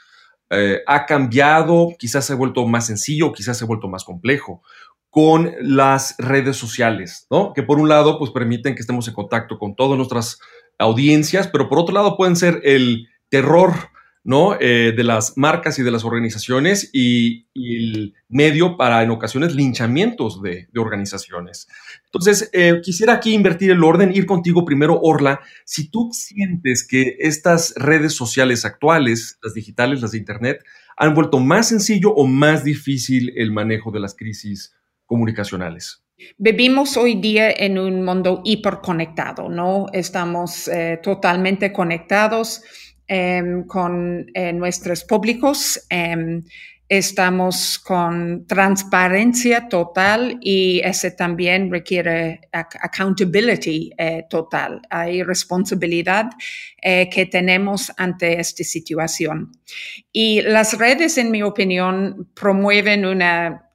eh, 0.51 0.81
ha 0.87 1.07
cambiado, 1.07 1.91
quizás 1.99 2.27
se 2.27 2.33
ha 2.33 2.37
vuelto 2.37 2.67
más 2.67 2.87
sencillo, 2.87 3.33
quizás 3.33 3.59
se 3.59 3.65
ha 3.65 3.69
vuelto 3.69 3.89
más 3.89 4.05
complejo 4.05 4.63
con 5.11 5.53
las 5.61 6.15
redes 6.19 6.57
sociales, 6.57 7.27
¿no? 7.31 7.53
Que 7.53 7.63
por 7.63 7.79
un 7.79 7.89
lado, 7.89 8.19
pues 8.19 8.31
permiten 8.31 8.75
que 8.75 8.81
estemos 8.81 9.07
en 9.09 9.15
contacto 9.15 9.59
con 9.59 9.75
todas 9.75 9.97
nuestras 9.97 10.39
audiencias, 10.79 11.49
pero 11.49 11.69
por 11.69 11.79
otro 11.79 11.95
lado 11.95 12.17
pueden 12.17 12.37
ser 12.37 12.61
el 12.65 13.09
terror 13.29 13.90
¿no? 14.23 14.57
Eh, 14.61 14.93
de 14.95 15.05
las 15.05 15.37
marcas 15.37 15.79
y 15.79 15.83
de 15.83 15.91
las 15.91 16.05
organizaciones 16.05 16.91
y, 16.93 17.47
el 17.55 18.15
medio 18.29 18.77
para, 18.77 19.03
en 19.03 19.11
ocasiones, 19.11 19.55
linchamientos 19.55 20.41
de, 20.43 20.69
organizaciones. 20.77 21.69
Entonces, 22.07 22.51
eh, 22.53 22.81
quisiera 22.83 23.15
aquí 23.15 23.35
invertir 23.35 23.71
el 23.71 23.83
orden, 23.83 24.15
ir 24.15 24.27
contigo 24.27 24.65
primero, 24.65 24.99
Orla. 25.03 25.41
Si 25.65 25.91
tú 25.91 26.11
sientes 26.13 26.87
que 26.87 27.17
estas 27.19 27.75
redes 27.77 28.15
sociales 28.15 28.65
actuales, 28.65 29.39
las 29.43 29.55
digitales, 29.55 30.01
las 30.01 30.13
de 30.13 30.19
Internet, 30.19 30.65
han 30.97 31.15
vuelto 31.15 31.39
más 31.39 31.69
sencillo 31.69 32.13
o 32.13 32.27
más 32.27 32.63
difícil 32.63 33.33
el 33.37 33.53
manejo 33.53 33.91
de 33.91 34.01
las 34.01 34.15
crisis 34.15 34.75
comunicacionales. 35.07 36.05
Vivimos 36.37 36.97
hoy 36.97 37.15
día 37.15 37.51
en 37.51 37.79
un 37.79 38.05
mundo 38.05 38.43
hiperconectado, 38.45 39.49
¿no? 39.49 39.87
Estamos 39.93 40.69
eh, 40.69 41.01
totalmente 41.03 41.73
conectados 41.73 42.63
con 43.67 44.27
eh, 44.35 44.53
nuestros 44.53 45.03
públicos. 45.05 45.85
Em, 45.89 46.45
estamos 46.89 47.79
con 47.79 48.47
transparencia 48.47 49.69
total 49.69 50.39
y 50.41 50.81
ese 50.85 51.13
también 51.13 51.71
requiere 51.71 52.41
accountability 52.53 53.93
eh, 53.97 54.25
total. 54.29 54.83
Hay 54.91 55.23
responsabilidad 55.23 56.31
eh, 56.83 57.09
que 57.09 57.27
tenemos 57.27 57.93
ante 57.97 58.41
esta 58.41 58.65
situación. 58.65 59.53
Y 60.13 60.43
las 60.43 60.79
redes, 60.79 61.17
en 61.19 61.31
mi 61.31 61.43
opinión, 61.43 62.29
promueven 62.35 63.07
una 63.07 63.71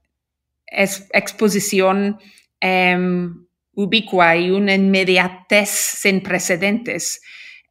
exposición 0.68 2.20
um, 2.62 3.46
ubicua 3.74 4.36
y 4.36 4.52
una 4.52 4.76
inmediatez 4.76 5.70
sin 5.70 6.22
precedentes 6.22 7.22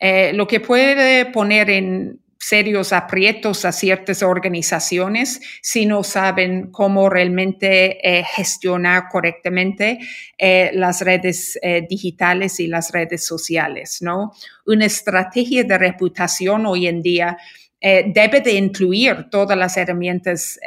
eh, 0.06 0.34
lo 0.34 0.46
que 0.46 0.60
puede 0.60 1.24
poner 1.24 1.70
en 1.70 2.20
serios 2.38 2.92
aprietos 2.92 3.64
a 3.64 3.72
ciertas 3.72 4.22
organizaciones 4.22 5.40
si 5.62 5.86
no 5.86 6.04
saben 6.04 6.70
cómo 6.70 7.08
realmente 7.08 8.06
eh, 8.06 8.22
gestionar 8.22 9.04
correctamente 9.10 9.98
eh, 10.36 10.70
las 10.74 11.00
redes 11.00 11.58
digitales 11.88 12.60
y 12.60 12.66
las 12.66 12.92
redes 12.92 13.24
sociales, 13.24 14.02
¿no? 14.02 14.32
Una 14.66 14.84
estrategia 14.84 15.64
de 15.64 15.78
reputación 15.78 16.66
hoy 16.66 16.86
en 16.86 17.00
día 17.00 17.38
debe 17.80 18.42
de 18.42 18.52
incluir 18.52 19.30
todas 19.30 19.56
las 19.56 19.76
herramientas 19.78 20.58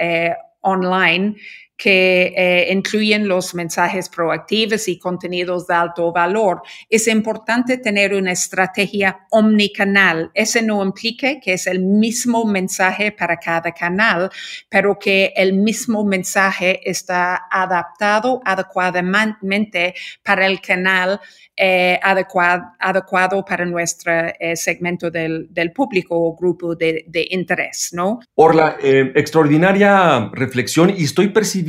online 0.61 1.35
que 1.77 2.33
eh, 2.35 2.73
incluyen 2.73 3.27
los 3.27 3.53
mensajes 3.53 4.09
proactivos 4.09 4.87
y 4.87 4.97
contenidos 4.97 5.67
de 5.67 5.75
alto 5.75 6.11
valor. 6.11 6.63
Es 6.89 7.07
importante 7.07 7.77
tener 7.77 8.15
una 8.15 8.31
estrategia 8.31 9.27
omnicanal. 9.29 10.31
Ese 10.33 10.63
no 10.63 10.83
implica 10.83 11.39
que 11.39 11.53
es 11.53 11.67
el 11.67 11.79
mismo 11.79 12.45
mensaje 12.45 13.11
para 13.11 13.37
cada 13.37 13.71
canal, 13.71 14.31
pero 14.69 14.97
que 14.97 15.33
el 15.35 15.53
mismo 15.53 16.03
mensaje 16.03 16.81
está 16.89 17.47
adaptado 17.51 18.41
adecuadamente 18.43 19.93
para 20.23 20.47
el 20.47 20.59
canal 20.59 21.21
eh, 21.55 21.99
adecuado, 22.01 23.43
para 23.43 23.65
nuestro 23.65 24.11
eh, 24.39 24.55
segmento 24.55 25.09
del, 25.09 25.49
público 25.75 26.15
o 26.15 26.35
grupo 26.35 26.75
de, 26.75 27.27
interés, 27.31 27.89
¿no? 27.93 28.19
Orla, 28.35 28.77
eh, 28.81 29.11
extraordinaria 29.15 30.29
reflexión 30.33 30.93
y 30.95 31.03
estoy 31.03 31.29
percibiendo 31.29 31.66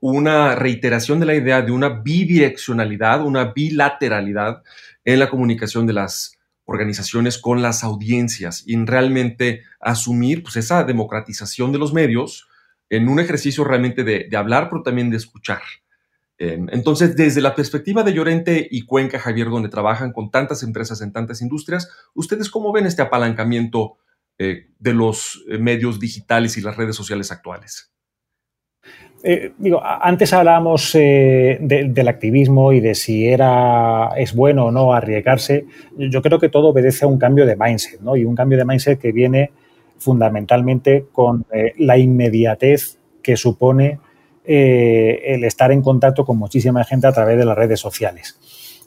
una 0.00 0.54
reiteración 0.54 1.20
de 1.20 1.26
la 1.26 1.34
idea 1.34 1.62
de 1.62 1.72
una 1.72 1.88
bidireccionalidad, 1.88 3.24
una 3.24 3.52
bilateralidad 3.52 4.62
en 5.04 5.18
la 5.18 5.28
comunicación 5.28 5.86
de 5.86 5.92
las 5.92 6.36
organizaciones 6.66 7.38
con 7.38 7.62
las 7.62 7.84
audiencias 7.84 8.64
y 8.66 8.74
en 8.74 8.86
realmente 8.86 9.62
asumir 9.80 10.42
pues, 10.42 10.56
esa 10.56 10.84
democratización 10.84 11.72
de 11.72 11.78
los 11.78 11.92
medios 11.92 12.48
en 12.90 13.08
un 13.08 13.20
ejercicio 13.20 13.64
realmente 13.64 14.04
de, 14.04 14.36
hablar, 14.36 14.68
pero 14.68 14.82
también 14.82 15.10
de 15.10 15.16
escuchar. 15.16 15.62
Em, 16.38 16.68
entonces, 16.70 17.16
desde 17.16 17.40
la 17.40 17.54
perspectiva 17.54 18.02
de 18.02 18.12
Llorente 18.12 18.68
y 18.70 18.82
Cuenca, 18.82 19.18
Javier, 19.18 19.48
donde 19.48 19.68
trabajan 19.68 20.12
con 20.12 20.30
tantas 20.30 20.62
empresas 20.62 21.00
en 21.00 21.12
tantas 21.12 21.40
industrias, 21.40 21.88
¿ustedes 22.14 22.50
cómo 22.50 22.72
ven 22.72 22.86
este 22.86 23.02
apalancamiento 23.02 23.98
eh, 24.38 24.68
de 24.78 24.92
los 24.92 25.44
eh, 25.48 25.58
medios 25.58 25.98
digitales 25.98 26.56
y 26.58 26.60
las 26.60 26.76
redes 26.76 26.94
sociales 26.94 27.32
actuales? 27.32 27.90
Eh, 29.28 29.52
digo, 29.58 29.82
antes 29.82 30.32
hablábamos 30.32 30.92
del 30.92 32.08
activismo 32.08 32.72
y 32.72 32.78
de 32.78 32.94
si 32.94 33.26
era, 33.26 34.10
es 34.16 34.32
bueno 34.32 34.66
o 34.66 34.70
no 34.70 34.92
arriesgarse. 34.92 35.66
Yo 35.96 36.22
creo 36.22 36.38
que 36.38 36.48
todo 36.48 36.68
obedece 36.68 37.06
a 37.06 37.08
un 37.08 37.18
cambio 37.18 37.44
de 37.44 37.56
mindset, 37.56 38.00
¿no? 38.00 38.14
Y 38.16 38.24
un 38.24 38.36
cambio 38.36 38.56
de 38.56 38.64
mindset 38.64 39.00
que 39.00 39.10
viene 39.10 39.50
fundamentalmente 39.98 41.06
con 41.10 41.44
la 41.78 41.98
inmediatez 41.98 42.98
que 43.20 43.36
supone 43.36 43.98
el 44.44 45.42
estar 45.42 45.72
en 45.72 45.82
contacto 45.82 46.24
con 46.24 46.38
muchísima 46.38 46.84
gente 46.84 47.08
a 47.08 47.12
través 47.12 47.36
de 47.36 47.46
las 47.46 47.58
redes 47.58 47.80
sociales. 47.80 48.38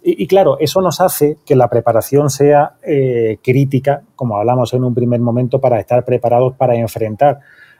Y, 0.01 0.27
claro, 0.27 0.57
eso 0.59 0.81
nos 0.81 1.01
hace 1.01 1.37
que 1.45 1.55
la 1.55 1.69
preparación 1.69 2.29
sea 2.29 2.75
eh, 2.83 3.37
crítica, 3.43 4.03
como 4.15 4.37
hablamos 4.37 4.73
en 4.73 4.85
un 4.85 4.95
primer 4.95 5.19
momento, 5.19 5.59
para 5.59 5.79
estar 5.79 6.05
preparados 6.05 6.55
para 6.55 6.75
enfrentar 6.75 7.39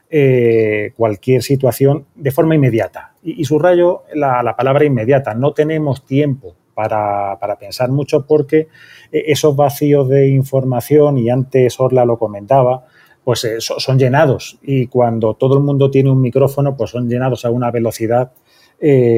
eh, 0.09 0.93
cualquier 0.95 1.43
situación 1.43 2.05
de 2.15 2.31
forma 2.31 2.55
inmediata. 2.55 3.13
Y, 3.23 3.45
subrayo 3.45 4.03
la, 4.13 4.55
palabra 4.57 4.85
inmediata. 4.85 5.33
No 5.33 5.53
tenemos 5.53 6.05
tiempo 6.05 6.55
para, 6.73 7.37
pensar 7.59 7.89
mucho 7.89 8.25
porque 8.25 8.67
eh, 9.11 9.23
esos 9.27 9.55
vacíos 9.55 10.07
de 10.09 10.29
información, 10.29 11.17
y 11.17 11.29
antes 11.29 11.79
Orla 11.79 12.05
lo 12.05 12.17
comentaba, 12.17 12.85
pues 13.23 13.45
son 13.59 13.99
llenados. 13.99 14.57
Y 14.63 14.87
cuando 14.87 15.35
todo 15.35 15.57
el 15.57 15.63
mundo 15.63 15.91
tiene 15.91 16.09
un 16.09 16.21
micrófono, 16.21 16.75
pues 16.75 16.89
son 16.89 17.07
llenados 17.07 17.45
a 17.45 17.51
una 17.51 17.69
velocidad 17.69 18.31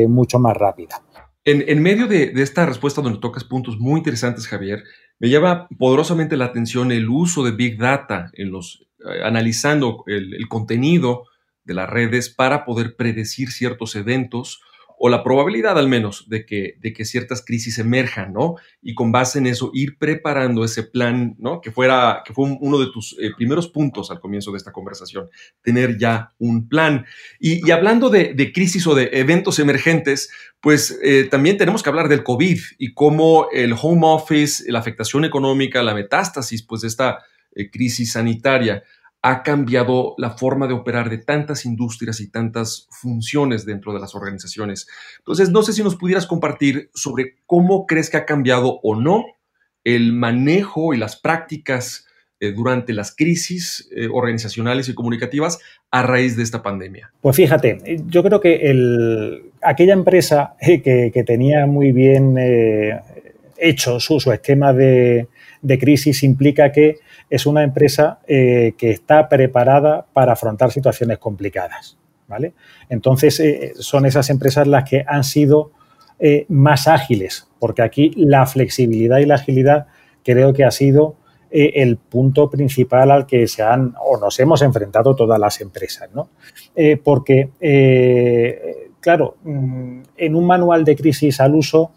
mucho 0.08 0.40
más 0.40 0.58
rápida. 0.58 1.04
En, 1.44 1.82
medio 1.82 2.08
de, 2.08 2.34
esta 2.36 2.68
respuesta 2.68 3.02
donde 3.02 3.20
tocas 3.20 3.44
puntos 3.44 3.80
muy 3.80 3.98
interesantes, 3.98 4.48
Javier, 4.48 4.84
me 5.18 5.28
llama 5.28 5.68
poderosamente 5.80 6.38
la 6.38 6.46
atención 6.46 6.92
el 6.92 7.10
uso 7.10 7.44
de 7.44 7.52
Big 7.52 7.80
Data 7.80 8.30
en 8.34 8.52
los, 8.52 8.82
eh, 8.82 8.91
analizando 9.24 10.04
el, 10.08 10.48
contenido 10.48 11.26
de 11.64 11.74
las 11.74 11.90
redes 11.90 12.30
para 12.30 12.66
poder 12.66 12.96
predecir 12.96 13.52
ciertos 13.52 13.96
eventos 13.96 14.62
o 15.04 15.10
la 15.10 15.24
probabilidad 15.24 15.80
al 15.80 15.88
menos 15.88 16.30
de 16.30 16.46
que, 16.46 16.76
de 16.80 16.94
que 16.94 17.06
ciertas 17.06 17.44
crisis 17.44 17.80
emerjan, 17.80 18.34
¿no? 18.34 18.58
Y 18.84 18.94
con 18.94 19.12
base 19.12 19.40
en 19.40 19.48
eso 19.48 19.72
ir 19.74 19.98
preparando 19.98 20.64
ese 20.64 20.84
plan, 20.84 21.36
¿no? 21.40 21.60
Que 21.60 21.72
fuera, 21.72 22.22
que 22.24 22.36
fue 22.36 22.56
uno 22.60 22.78
de 22.78 22.86
tus 22.92 23.18
eh, 23.20 23.32
primeros 23.36 23.68
puntos 23.68 24.12
al 24.12 24.20
comienzo 24.20 24.52
de 24.52 24.60
esta 24.60 24.72
conversación, 24.72 25.28
tener 25.64 25.98
ya 25.98 26.34
un 26.38 26.70
plan. 26.70 27.08
Y, 27.40 27.72
hablando 27.72 28.12
de, 28.12 28.52
crisis 28.54 28.86
o 28.86 28.94
de 28.94 29.10
eventos 29.14 29.58
emergentes, 29.58 30.30
pues 30.60 31.00
eh, 31.02 31.28
también 31.32 31.58
tenemos 31.58 31.82
que 31.82 31.90
hablar 31.90 32.08
del 32.08 32.24
COVID 32.24 32.60
y 32.78 32.94
cómo 32.94 33.48
el 33.52 33.74
home 33.74 34.02
office, 34.04 34.72
la 34.72 34.78
afectación 34.78 35.26
económica, 35.26 35.82
la 35.82 35.96
metástasis, 35.96 36.62
pues 36.62 36.82
de 36.82 36.90
esta 36.90 37.26
eh, 37.56 37.70
crisis 37.70 38.14
sanitaria 38.14 38.84
ha 39.22 39.44
cambiado 39.44 40.16
la 40.18 40.32
forma 40.32 40.68
de 40.68 40.74
operar 40.74 41.10
de 41.10 41.20
tantas 41.20 41.66
industrias 41.66 42.20
y 42.22 42.32
tantas 42.32 42.88
funciones 42.90 43.66
dentro 43.66 43.94
de 43.94 44.00
las 44.00 44.16
organizaciones. 44.16 44.88
Entonces, 45.20 45.52
no 45.52 45.62
sé 45.62 45.74
si 45.74 45.84
nos 45.84 45.96
pudieras 45.96 46.26
compartir 46.26 46.90
sobre 46.94 47.36
cómo 47.46 47.86
crees 47.86 48.10
que 48.10 48.18
ha 48.18 48.26
cambiado 48.26 48.80
o 48.82 49.00
no 49.00 49.26
el 49.84 50.14
manejo 50.14 50.94
y 50.94 50.98
las 50.98 51.18
prácticas 51.18 52.08
eh, 52.40 52.52
durante 52.52 52.94
las 52.94 53.16
crisis 53.16 53.88
eh, 53.96 54.08
organizacionales 54.12 54.90
y 54.90 54.96
comunicativas 54.96 55.60
a 55.92 56.02
raíz 56.02 56.36
de 56.36 56.42
esta 56.42 56.64
pandemia. 56.64 57.12
Pues 57.22 57.36
fíjate, 57.36 58.02
yo 58.08 58.24
creo 58.24 58.40
que 58.40 59.42
aquella 59.62 59.94
empresa 59.94 60.56
que, 60.60 61.24
tenía 61.28 61.68
muy 61.68 61.92
bien 61.92 62.36
hecho 63.58 64.00
su, 64.00 64.32
esquema 64.32 64.74
de 64.74 65.28
crisis 65.80 66.24
implica 66.24 66.72
que 66.72 66.98
es 67.32 67.46
una 67.46 67.64
empresa 67.64 68.20
eh, 68.28 68.74
que 68.78 68.92
está 68.92 69.30
preparada 69.30 70.06
para 70.12 70.34
afrontar 70.34 70.70
situaciones 70.70 71.18
complicadas. 71.18 71.98
¿vale? 72.28 72.54
Entonces, 72.90 73.40
eh, 73.40 73.72
son 73.80 74.06
esas 74.06 74.30
empresas 74.30 74.68
las 74.68 74.88
que 74.88 75.06
han 75.08 75.24
sido 75.24 75.72
eh, 76.20 76.46
más 76.50 76.90
ágiles, 76.90 77.48
porque 77.58 77.84
aquí 77.84 78.12
la 78.18 78.46
flexibilidad 78.46 79.20
y 79.20 79.26
la 79.26 79.36
agilidad 79.36 79.88
creo 80.24 80.54
que 80.54 80.66
ha 80.66 80.72
sido 80.72 81.16
el 81.54 81.98
punto 81.98 82.50
principal 82.50 83.12
al 83.12 83.26
que 83.26 83.46
se 83.46 83.62
han 83.62 83.94
o 84.02 84.18
nos 84.18 84.40
hemos 84.40 84.62
enfrentado 84.62 85.14
todas 85.18 85.38
las 85.38 85.60
empresas. 85.60 86.10
¿no? 86.14 86.30
porque, 87.04 87.50
claro, 89.02 89.36
mm, 89.44 90.02
en 90.16 90.36
un 90.36 90.46
manual 90.46 90.86
de 90.86 90.96
crisis 90.96 91.42
al 91.42 91.56
uso, 91.56 91.92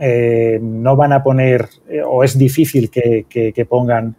no 0.00 0.96
van 0.96 1.12
a 1.12 1.22
poner, 1.22 1.68
o 2.04 2.24
es 2.24 2.36
difícil 2.36 2.90
que 2.90 3.66
pongan 3.68 4.16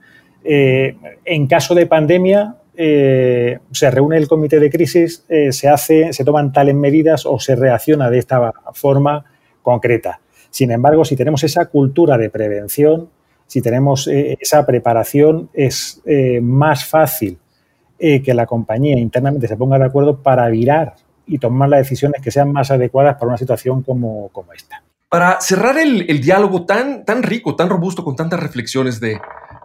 eh, 0.49 0.95
en 1.25 1.45
caso 1.45 1.75
de 1.75 1.87
pandemia, 1.87 2.55
eh, 2.73 3.59
se 3.71 3.91
reúne 3.91 4.15
el 4.15 4.29
comité 4.29 4.61
de 4.61 4.69
crisis, 4.69 5.25
eh, 5.27 5.51
se 5.51 5.67
hace, 5.67 6.13
se 6.13 6.23
toman 6.23 6.53
tales 6.53 6.73
medidas 6.73 7.25
o 7.25 7.37
se 7.37 7.57
reacciona 7.57 8.09
de 8.09 8.19
esta 8.19 8.53
forma 8.73 9.25
concreta. 9.61 10.21
Sin 10.49 10.71
embargo, 10.71 11.03
si 11.03 11.17
tenemos 11.17 11.43
esa 11.43 11.65
cultura 11.65 12.17
de 12.17 12.29
prevención, 12.29 13.09
si 13.45 13.61
tenemos 13.61 14.07
esa 14.07 14.65
preparación, 14.65 15.49
es 15.53 16.01
más 16.41 16.85
fácil 16.85 17.37
que 17.97 18.33
la 18.33 18.45
compañía 18.45 18.97
internamente 18.97 19.47
se 19.47 19.55
ponga 19.55 19.77
de 19.77 19.85
acuerdo 19.85 20.21
para 20.21 20.47
virar 20.49 20.95
y 21.25 21.37
tomar 21.37 21.69
las 21.69 21.79
decisiones 21.79 22.21
que 22.21 22.31
sean 22.31 22.51
más 22.51 22.71
adecuadas 22.71 23.15
para 23.15 23.27
una 23.27 23.37
situación 23.37 23.83
como, 23.83 24.29
esta. 24.55 24.83
Para 25.09 25.39
cerrar 25.39 25.77
el, 25.77 26.05
diálogo 26.21 26.65
tan, 26.65 27.05
tan 27.05 27.23
rico, 27.23 27.55
tan 27.55 27.69
robusto, 27.69 28.03
con 28.03 28.15
tantas 28.15 28.39
reflexiones 28.39 28.99
de, 28.99 29.19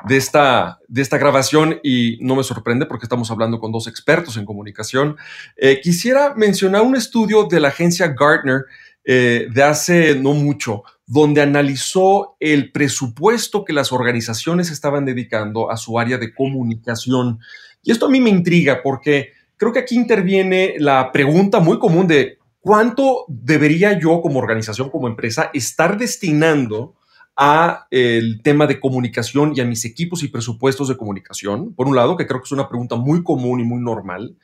de 0.07 0.17
esta, 0.17 0.79
de 0.89 1.03
esta 1.03 1.19
grabación 1.19 1.81
y 1.83 2.19
no 2.21 2.37
me 2.37 2.45
sorprende 2.45 2.87
porque 2.87 3.07
estamos 3.07 3.31
hablando 3.31 3.59
con 3.59 3.73
dos 3.73 3.87
expertos 3.87 4.37
en 4.37 4.45
comunicación. 4.45 5.17
Eh, 5.57 5.81
quisiera 5.83 6.35
mencionar 6.35 6.83
un 6.83 6.97
estudio 6.97 7.45
de 7.45 7.61
la 7.61 7.69
agencia 7.69 8.09
Gartner 8.09 8.67
eh, 9.05 9.49
de 9.53 9.63
hace 9.63 10.15
no 10.15 10.33
mucho, 10.33 10.85
donde 11.07 11.43
analizó 11.43 12.37
el 12.39 12.71
presupuesto 12.71 13.65
que 13.65 13.73
las 13.73 13.93
organizaciones 13.93 14.71
estaban 14.71 15.05
dedicando 15.05 15.71
a 15.71 15.77
su 15.77 15.99
área 15.99 16.19
de 16.19 16.33
comunicación. 16.33 17.41
Y 17.83 17.91
esto 17.91 18.07
a 18.07 18.11
mí 18.11 18.21
me 18.21 18.31
intriga 18.31 18.81
porque 18.83 19.33
creo 19.57 19.73
que 19.73 19.81
aquí 19.81 19.97
interviene 19.97 20.75
la 20.79 21.11
pregunta 21.11 21.59
muy 21.61 21.79
común 21.79 22.07
de 22.07 22.39
cuánto 22.63 23.27
debería 23.29 23.99
yo 23.99 24.23
como 24.23 24.39
organización, 24.39 24.89
como 24.89 25.09
empresa, 25.09 25.51
estar 25.53 25.99
destinando 25.99 26.95
a 27.37 27.87
el 27.91 28.41
tema 28.43 28.67
de 28.67 28.79
comunicación 28.79 29.53
y 29.55 29.61
a 29.61 29.65
mis 29.65 29.85
equipos 29.85 30.23
y 30.23 30.29
presupuestos 30.29 30.89
de 30.89 30.97
comunicación, 30.97 31.75
por 31.75 31.89
un 31.89 31.97
lado, 31.97 32.17
que 32.17 32.27
creo 32.27 32.41
que 32.41 32.45
es 32.45 32.53
una 32.53 32.69
pregunta 32.69 32.97
muy 32.97 33.23
común 33.25 33.61
y 33.61 33.65
muy 33.65 33.83
normal, 33.83 34.37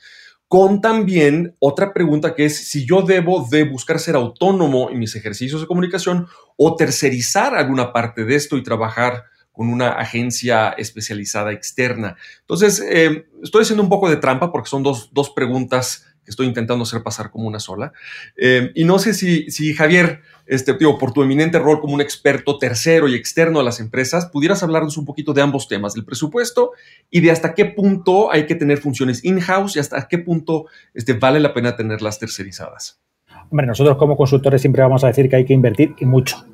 con 0.48 0.80
también 0.80 1.54
otra 1.60 1.92
pregunta 1.92 2.34
que 2.34 2.46
es 2.46 2.68
si 2.68 2.86
yo 2.86 3.02
debo 3.02 3.46
de 3.48 3.64
buscar 3.64 4.00
ser 4.00 4.16
autónomo 4.16 4.90
en 4.90 4.98
mis 4.98 5.14
ejercicios 5.14 5.60
de 5.60 5.66
comunicación 5.66 6.26
o 6.56 6.74
tercerizar 6.74 7.54
alguna 7.54 7.92
parte 7.92 8.24
de 8.24 8.34
esto 8.34 8.56
y 8.56 8.62
trabajar 8.62 9.24
con 9.52 9.68
una 9.68 9.90
agencia 9.90 10.70
especializada 10.70 11.52
externa. 11.52 12.16
Entonces, 12.40 12.82
eh, 12.88 13.26
estoy 13.42 13.62
haciendo 13.62 13.82
un 13.82 13.88
poco 13.88 14.08
de 14.08 14.16
trampa 14.16 14.50
porque 14.50 14.70
son 14.70 14.82
dos, 14.82 15.10
dos 15.12 15.30
preguntas 15.30 16.06
estoy 16.30 16.46
intentando 16.46 16.82
hacer 16.82 17.02
pasar 17.02 17.30
como 17.30 17.48
una 17.48 17.58
sola. 17.58 17.92
Eh, 18.36 18.70
y 18.74 18.84
no 18.84 18.98
sé 18.98 19.14
si, 19.14 19.50
si 19.50 19.74
Javier, 19.74 20.20
este, 20.46 20.74
digo, 20.74 20.98
por 20.98 21.12
tu 21.12 21.22
eminente 21.22 21.58
rol 21.58 21.80
como 21.80 21.94
un 21.94 22.00
experto 22.00 22.58
tercero 22.58 23.08
y 23.08 23.14
externo 23.14 23.60
a 23.60 23.62
las 23.62 23.80
empresas, 23.80 24.26
pudieras 24.26 24.62
hablarnos 24.62 24.96
un 24.96 25.04
poquito 25.04 25.32
de 25.32 25.42
ambos 25.42 25.68
temas, 25.68 25.94
del 25.94 26.04
presupuesto 26.04 26.72
y 27.10 27.20
de 27.20 27.30
hasta 27.30 27.54
qué 27.54 27.66
punto 27.66 28.32
hay 28.32 28.46
que 28.46 28.54
tener 28.54 28.78
funciones 28.78 29.24
in-house 29.24 29.76
y 29.76 29.80
hasta 29.80 30.08
qué 30.08 30.18
punto 30.18 30.66
este, 30.94 31.14
vale 31.14 31.40
la 31.40 31.54
pena 31.54 31.76
tenerlas 31.76 32.18
tercerizadas. 32.18 33.00
Hombre, 33.50 33.66
nosotros 33.66 33.96
como 33.96 34.16
consultores 34.16 34.60
siempre 34.60 34.82
vamos 34.82 35.04
a 35.04 35.08
decir 35.08 35.28
que 35.28 35.36
hay 35.36 35.44
que 35.44 35.54
invertir 35.54 35.94
y 35.98 36.06
mucho. 36.06 36.44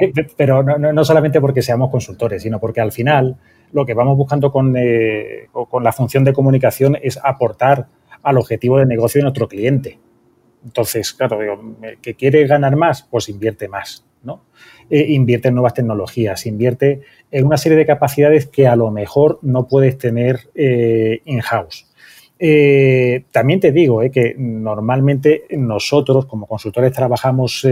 Eh, 0.00 0.12
pero 0.36 0.62
no, 0.62 0.78
no, 0.92 1.04
solamente 1.04 1.40
porque 1.40 1.62
seamos 1.62 1.90
consultores, 1.90 2.42
sino 2.42 2.60
porque 2.60 2.80
al 2.80 2.92
final 2.92 3.36
lo 3.72 3.86
que 3.86 3.94
vamos 3.94 4.16
buscando 4.16 4.52
con, 4.52 4.74
eh, 4.76 5.48
con 5.52 5.82
la 5.82 5.92
función 5.92 6.24
de 6.24 6.32
comunicación 6.32 6.96
es 7.02 7.18
aportar 7.22 7.86
al 8.26 8.38
objetivo 8.38 8.78
de 8.78 8.86
negocio 8.86 9.20
de 9.20 9.22
nuestro 9.22 9.46
cliente. 9.46 10.00
Entonces, 10.64 11.12
claro, 11.12 11.38
que 12.02 12.14
quiere 12.14 12.44
ganar 12.48 12.74
más, 12.74 13.06
pues 13.08 13.28
invierte 13.28 13.68
más, 13.68 14.04
¿no? 14.24 14.42
Eh, 14.90 15.06
invierte 15.10 15.46
en 15.46 15.54
nuevas 15.54 15.74
tecnologías, 15.74 16.44
invierte 16.44 17.02
en 17.30 17.46
una 17.46 17.56
serie 17.56 17.78
de 17.78 17.86
capacidades 17.86 18.46
que 18.48 18.66
a 18.66 18.74
lo 18.74 18.90
mejor 18.90 19.38
no 19.42 19.68
puedes 19.68 19.96
tener 19.96 20.40
eh, 20.56 21.20
in-house. 21.24 21.86
Eh, 22.40 23.22
también 23.30 23.60
te 23.60 23.70
digo 23.70 24.00
que 24.12 24.34
normalmente 24.36 25.44
nosotros 25.50 26.26
como 26.26 26.48
consultores 26.48 26.92
trabajamos 26.92 27.64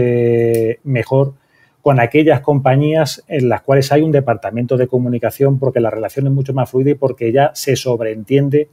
mejor 0.85 1.33
con 1.81 1.99
aquellas 1.99 2.39
compañías 2.39 3.25
en 3.27 3.49
las 3.49 3.61
cuales 3.61 3.91
hay 3.91 4.03
un 4.03 4.11
departamento 4.11 4.77
de 4.77 4.87
comunicación 4.87 5.59
porque 5.59 5.81
la 5.81 5.89
relación 5.89 6.27
es 6.27 6.31
mucho 6.31 6.53
más 6.53 6.69
fluida 6.69 6.91
y 6.91 6.95
porque 6.95 7.33
ya 7.33 7.51
se 7.53 7.75
sobreentiende 7.75 8.69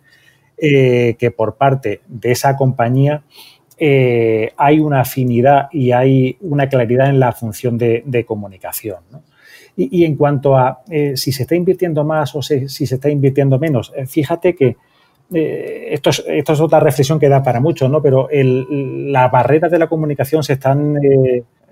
eh, 0.64 1.16
que 1.18 1.32
por 1.32 1.56
parte 1.56 2.02
de 2.06 2.30
esa 2.30 2.56
compañía 2.56 3.24
eh, 3.78 4.52
hay 4.56 4.78
una 4.78 5.00
afinidad 5.00 5.66
y 5.72 5.90
hay 5.90 6.36
una 6.40 6.68
claridad 6.68 7.08
en 7.08 7.18
la 7.18 7.32
función 7.32 7.76
de, 7.76 8.24
comunicación. 8.24 9.00
Y, 9.76 10.04
en 10.04 10.14
cuanto 10.14 10.56
a 10.56 10.84
eh, 10.88 11.16
si 11.16 11.32
se 11.32 11.42
está 11.42 11.56
invirtiendo 11.56 12.04
más 12.04 12.36
o 12.36 12.42
si, 12.42 12.68
se 12.68 12.94
está 12.94 13.10
invirtiendo 13.10 13.58
menos, 13.58 13.92
fíjate 14.06 14.54
que 14.54 14.76
esto, 15.32 16.10
es, 16.10 16.60
otra 16.60 16.78
reflexión 16.78 17.18
que 17.18 17.28
da 17.28 17.42
para 17.42 17.58
mucho, 17.58 17.88
¿no? 17.88 18.00
pero 18.00 18.28
las 18.30 19.32
barreras 19.32 19.72
de 19.72 19.80
la 19.80 19.88
comunicación 19.88 20.44
se 20.44 20.52
están 20.52 20.96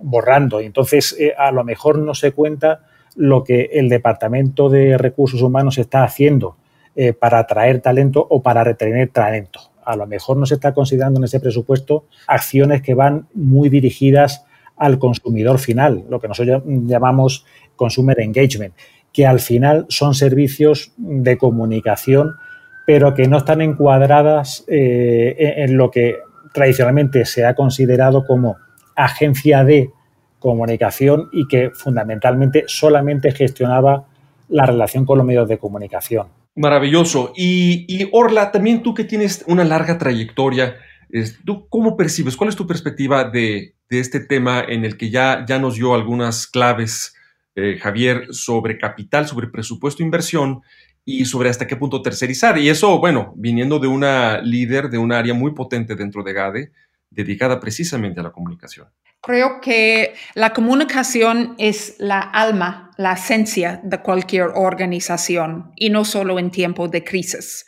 borrando 0.01 0.59
entonces 0.59 1.17
a 1.39 1.53
lo 1.53 1.63
mejor 1.63 1.99
no 1.99 2.15
se 2.15 2.33
cuenta 2.33 2.87
lo 3.15 3.45
que 3.45 3.71
el 3.75 3.89
Departamento 3.89 4.69
de 4.69 4.99
Recursos 4.99 5.43
Humanos 5.43 5.79
está 5.79 6.03
haciendo 6.03 6.57
eh, 6.97 7.13
para 7.13 7.39
atraer 7.39 7.81
talento 7.81 8.27
o 8.29 8.43
para 8.43 8.65
retener 8.65 9.09
talento. 9.11 9.61
A 9.85 9.97
lo 9.97 10.07
mejor 10.07 10.37
no 10.37 10.47
se 10.47 10.55
está 10.55 10.75
considerando 10.75 11.21
en 11.21 11.25
ese 11.25 11.41
presupuesto 11.41 12.05
acciones 12.27 12.83
que 12.83 12.95
van 12.95 13.27
muy 13.35 13.69
dirigidas 13.69 14.45
al 14.77 14.99
consumidor 14.99 15.59
final, 15.59 16.05
lo 16.09 16.21
que 16.21 16.29
nosotros 16.29 16.63
llamamos 16.67 17.45
consumer 17.77 18.21
engagement, 18.21 18.75
que 19.13 19.27
al 19.27 19.41
final 19.41 19.87
son 19.89 20.15
servicios 20.15 20.93
de 20.97 21.37
comunicación, 21.39 22.37
pero 22.87 23.15
que 23.15 23.29
no 23.29 23.39
están 23.39 23.61
encuadradas 23.61 24.65
eh, 24.69 25.55
en 25.59 25.77
lo 25.77 25.91
que 25.91 26.19
tradicionalmente 26.53 27.25
se 27.25 27.45
ha 27.45 27.55
considerado 27.55 28.27
como 28.27 28.57
agencia 28.97 29.65
de 29.65 29.91
comunicación 30.39 31.29
y 31.33 31.47
que 31.47 31.71
fundamentalmente 31.71 32.65
solamente 32.67 33.31
gestionaba 33.33 34.07
la 34.49 34.67
relación 34.67 35.05
con 35.05 35.19
los 35.19 35.27
medios 35.27 35.49
de 35.49 35.59
comunicación. 35.59 36.40
Maravilloso. 36.61 37.33
Y, 37.35 38.07
Orla, 38.13 38.53
también 38.53 38.83
tú 38.83 38.93
que 38.93 39.05
tienes 39.05 39.43
una 39.47 39.65
larga 39.65 39.97
trayectoria, 39.97 40.77
¿tú 41.47 41.67
cómo 41.71 41.97
percibes? 41.97 42.37
¿Cuál 42.37 42.51
es 42.51 42.57
tu 42.57 42.67
perspectiva 42.67 43.25
de, 43.25 43.77
este 43.89 44.21
tema 44.21 44.63
en 44.69 44.85
el 44.85 44.99
que 44.99 45.09
ya, 45.09 45.47
ya 45.49 45.59
nos 45.59 45.77
dio 45.77 45.95
algunas 45.95 46.47
claves, 46.47 47.15
eh, 47.55 47.79
Javier, 47.81 48.27
sobre 48.33 48.77
capital, 48.77 49.27
sobre 49.27 49.47
presupuesto, 49.49 50.03
inversión 50.03 50.61
y 51.07 51.25
sobre 51.25 51.49
hasta 51.49 51.67
qué 51.67 51.77
punto 51.77 52.03
tercerizar? 52.03 52.59
Y 52.59 52.69
eso, 52.69 52.99
bueno, 52.99 53.33
viniendo 53.37 53.79
de 53.79 53.89
una 53.89 54.43
líder 54.43 54.91
de 54.91 54.99
un 54.99 55.13
área 55.13 55.33
muy 55.33 55.55
potente 55.55 55.97
dentro 55.97 56.23
de 56.23 56.35
GADE, 56.35 56.73
dedicada 57.09 57.59
precisamente 57.59 58.21
a 58.21 58.23
la 58.23 58.33
comunicación. 58.33 58.87
Creo 59.23 59.61
que 59.61 60.15
la 60.33 60.55
comunicación 60.55 61.55
es 61.59 61.97
la 61.99 62.21
alma, 62.21 62.91
la 62.97 63.13
esencia 63.13 63.79
de 63.85 64.01
cualquier 64.01 64.49
organización 64.55 65.73
y 65.77 65.91
no 65.91 66.07
solo 66.07 66.39
en 66.39 66.51
tiempos 66.51 66.91
de 66.91 67.05
crisis. 67.05 67.67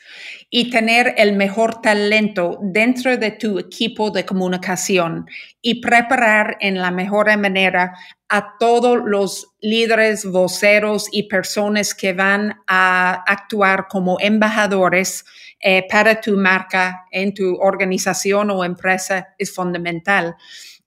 Y 0.49 0.71
tener 0.71 1.15
el 1.19 1.35
mejor 1.35 1.83
talento 1.83 2.59
dentro 2.63 3.19
de 3.19 3.33
tu 3.33 3.59
equipo 3.59 4.11
de 4.11 4.25
comunicación 4.25 5.27
y 5.61 5.83
preparar 5.83 6.57
en 6.61 6.79
la 6.79 6.91
mejor 6.91 7.37
manera 7.37 7.93
a 8.31 8.57
todos 8.59 8.99
los 9.05 9.53
líderes, 9.61 10.25
voceros 10.25 11.09
y 11.13 11.25
personas 11.25 11.95
que 11.95 12.15
van 12.15 12.63
a 12.67 13.25
actuar 13.27 13.89
como 13.89 14.17
embajadores 14.21 15.27
eh, 15.61 15.87
para 15.91 16.19
tu 16.19 16.37
marca 16.39 17.05
en 17.11 17.35
tu 17.35 17.57
organización 17.57 18.51
o 18.51 18.65
empresa 18.65 19.35
es 19.39 19.55
fundamental. 19.55 20.35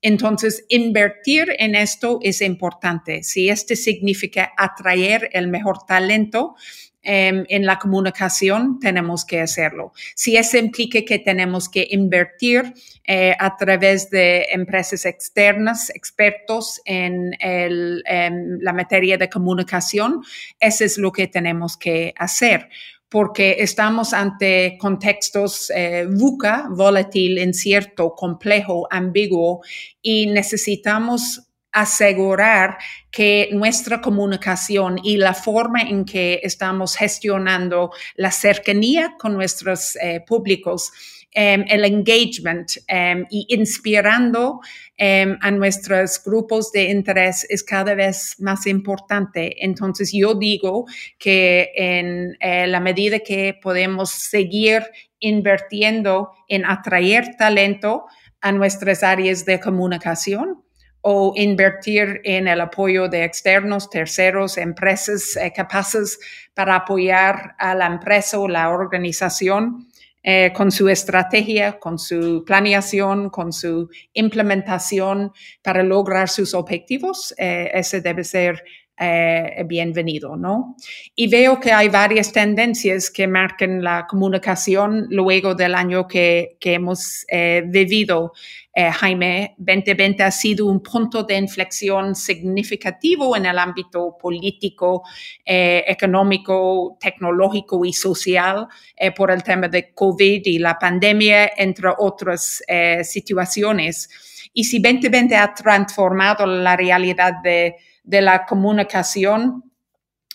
Entonces, 0.08 0.64
invertir 0.70 1.56
en 1.58 1.74
esto 1.74 2.20
es 2.22 2.40
importante. 2.44 3.24
Si 3.24 3.50
esto 3.50 3.76
significa 3.76 4.54
atraer 4.56 5.32
el 5.34 5.48
mejor 5.48 5.84
talento, 5.88 6.54
em, 7.02 7.44
en 7.50 7.66
la 7.66 7.80
comunicación 7.80 8.80
tenemos 8.80 9.26
que 9.26 9.42
hacerlo. 9.42 9.94
Si 10.14 10.38
eso 10.38 10.60
implica 10.60 11.02
que 11.02 11.18
tenemos 11.18 11.70
que 11.70 11.88
invertir 11.90 12.72
eh, 13.04 13.36
a 13.40 13.58
través 13.58 14.12
de 14.12 14.46
empresas 14.52 15.08
externas, 15.08 15.90
expertos 15.90 16.80
en, 16.86 17.32
en, 17.40 18.60
la 18.64 18.74
materia 18.74 19.18
de 19.18 19.28
comunicación, 19.28 20.22
eso 20.60 20.86
es 20.86 21.00
lo 21.00 21.12
que 21.12 21.26
tenemos 21.28 21.78
que 21.78 22.14
hacer 22.16 22.70
porque 23.10 23.58
estamos 23.60 24.14
ante 24.14 24.78
contextos 24.80 25.72
eh, 25.76 26.06
VUCA, 26.10 26.68
volátil, 26.70 27.38
incierto, 27.38 28.14
complejo, 28.16 28.88
ambiguo, 28.90 29.62
y 30.02 30.28
necesitamos 30.28 31.42
asegurar 31.72 32.78
que 33.12 33.50
nuestra 33.52 34.00
comunicación 34.00 34.98
y 35.04 35.18
la 35.18 35.34
forma 35.34 35.82
en 35.82 36.06
que 36.06 36.40
estamos 36.42 36.96
gestionando 36.96 37.92
la 38.16 38.32
cercanía 38.32 39.16
con 39.20 39.34
nuestros 39.34 39.98
eh, 39.98 40.24
públicos 40.26 40.92
el 41.36 41.84
engagement 41.84 42.78
um, 42.90 43.26
y 43.30 43.46
inspirando 43.50 44.54
um, 44.54 45.38
a 45.42 45.52
nuestros 45.52 46.24
grupos 46.24 46.72
de 46.72 46.90
interés 46.90 47.46
es 47.50 47.64
cada 47.64 47.94
vez 47.94 48.36
más 48.40 48.66
importante. 48.68 49.56
Entonces 49.64 50.12
yo 50.14 50.34
digo 50.34 50.86
que 51.20 51.72
en 51.76 52.38
eh, 52.40 52.68
la 52.68 52.80
medida 52.80 53.20
que 53.20 53.58
podemos 53.62 54.12
seguir 54.12 54.84
invirtiendo 55.20 56.32
en 56.48 56.66
atraer 56.66 57.36
talento 57.38 58.06
a 58.40 58.52
nuestras 58.52 59.04
áreas 59.04 59.44
de 59.46 59.60
comunicación, 59.60 60.66
o 61.08 61.34
invertir 61.36 62.20
en 62.24 62.48
el 62.48 62.60
apoyo 62.60 63.08
de 63.08 63.26
externos, 63.26 63.92
terceros, 63.92 64.58
empresas 64.58 65.38
eh, 65.38 65.54
capaces 65.56 66.18
para 66.56 66.78
apoyar 66.78 67.54
a 67.60 67.76
la 67.76 67.86
empresa 67.86 68.40
o 68.40 68.48
la 68.48 68.70
organización 68.70 69.88
eh, 70.28 70.52
con 70.56 70.72
su 70.72 70.90
estrategia, 70.90 71.78
con 71.78 72.00
su 72.00 72.44
planeación, 72.44 73.30
con 73.30 73.54
su 73.54 73.90
implementación 74.14 75.32
para 75.62 75.84
lograr 75.84 76.30
sus 76.30 76.56
objetivos, 76.56 77.36
eh, 77.38 77.70
ese 77.76 78.02
debe 78.02 78.24
ser 78.24 78.64
eh, 78.98 79.66
bienvenido, 79.66 80.38
¿no? 80.38 80.78
Y 81.16 81.28
veo 81.28 81.60
que 81.60 81.74
hay 81.74 81.90
varias 81.90 82.32
tendencias 82.32 83.12
que 83.12 83.28
marcan 83.28 83.84
la 83.84 84.08
comunicación 84.08 85.08
luego 85.10 85.54
del 85.54 85.76
año 85.76 86.08
que, 86.08 86.56
que 86.62 86.76
hemos 86.76 87.26
eh, 87.28 87.64
vivido. 87.66 88.32
Eh, 88.74 88.90
Jaime, 88.90 89.54
2020 89.58 90.24
ha 90.24 90.32
sido 90.32 90.68
un 90.68 90.82
punto 90.82 91.24
de 91.24 91.36
inflexión 91.36 92.16
significativo 92.16 93.36
en 93.36 93.48
el 93.48 93.60
ámbito 93.60 94.16
político, 94.18 95.04
económico, 95.46 96.98
tecnológico 96.98 97.84
y 97.84 97.92
social 97.92 98.68
por 99.16 99.30
el 99.32 99.44
tema 99.44 99.68
de 99.68 99.94
COVID 99.94 100.42
y 100.46 100.60
la 100.60 100.80
pandemia, 100.80 101.52
entre 101.58 101.90
otras 101.98 102.62
situaciones. 103.04 104.10
Y 104.54 104.64
si 104.64 104.80
2020 104.80 105.36
ha 105.36 105.54
transformado 105.54 106.46
la 106.46 106.76
realidad 106.78 107.34
de 107.44 107.76
de 108.06 108.22
la 108.22 108.46
comunicación 108.46 109.64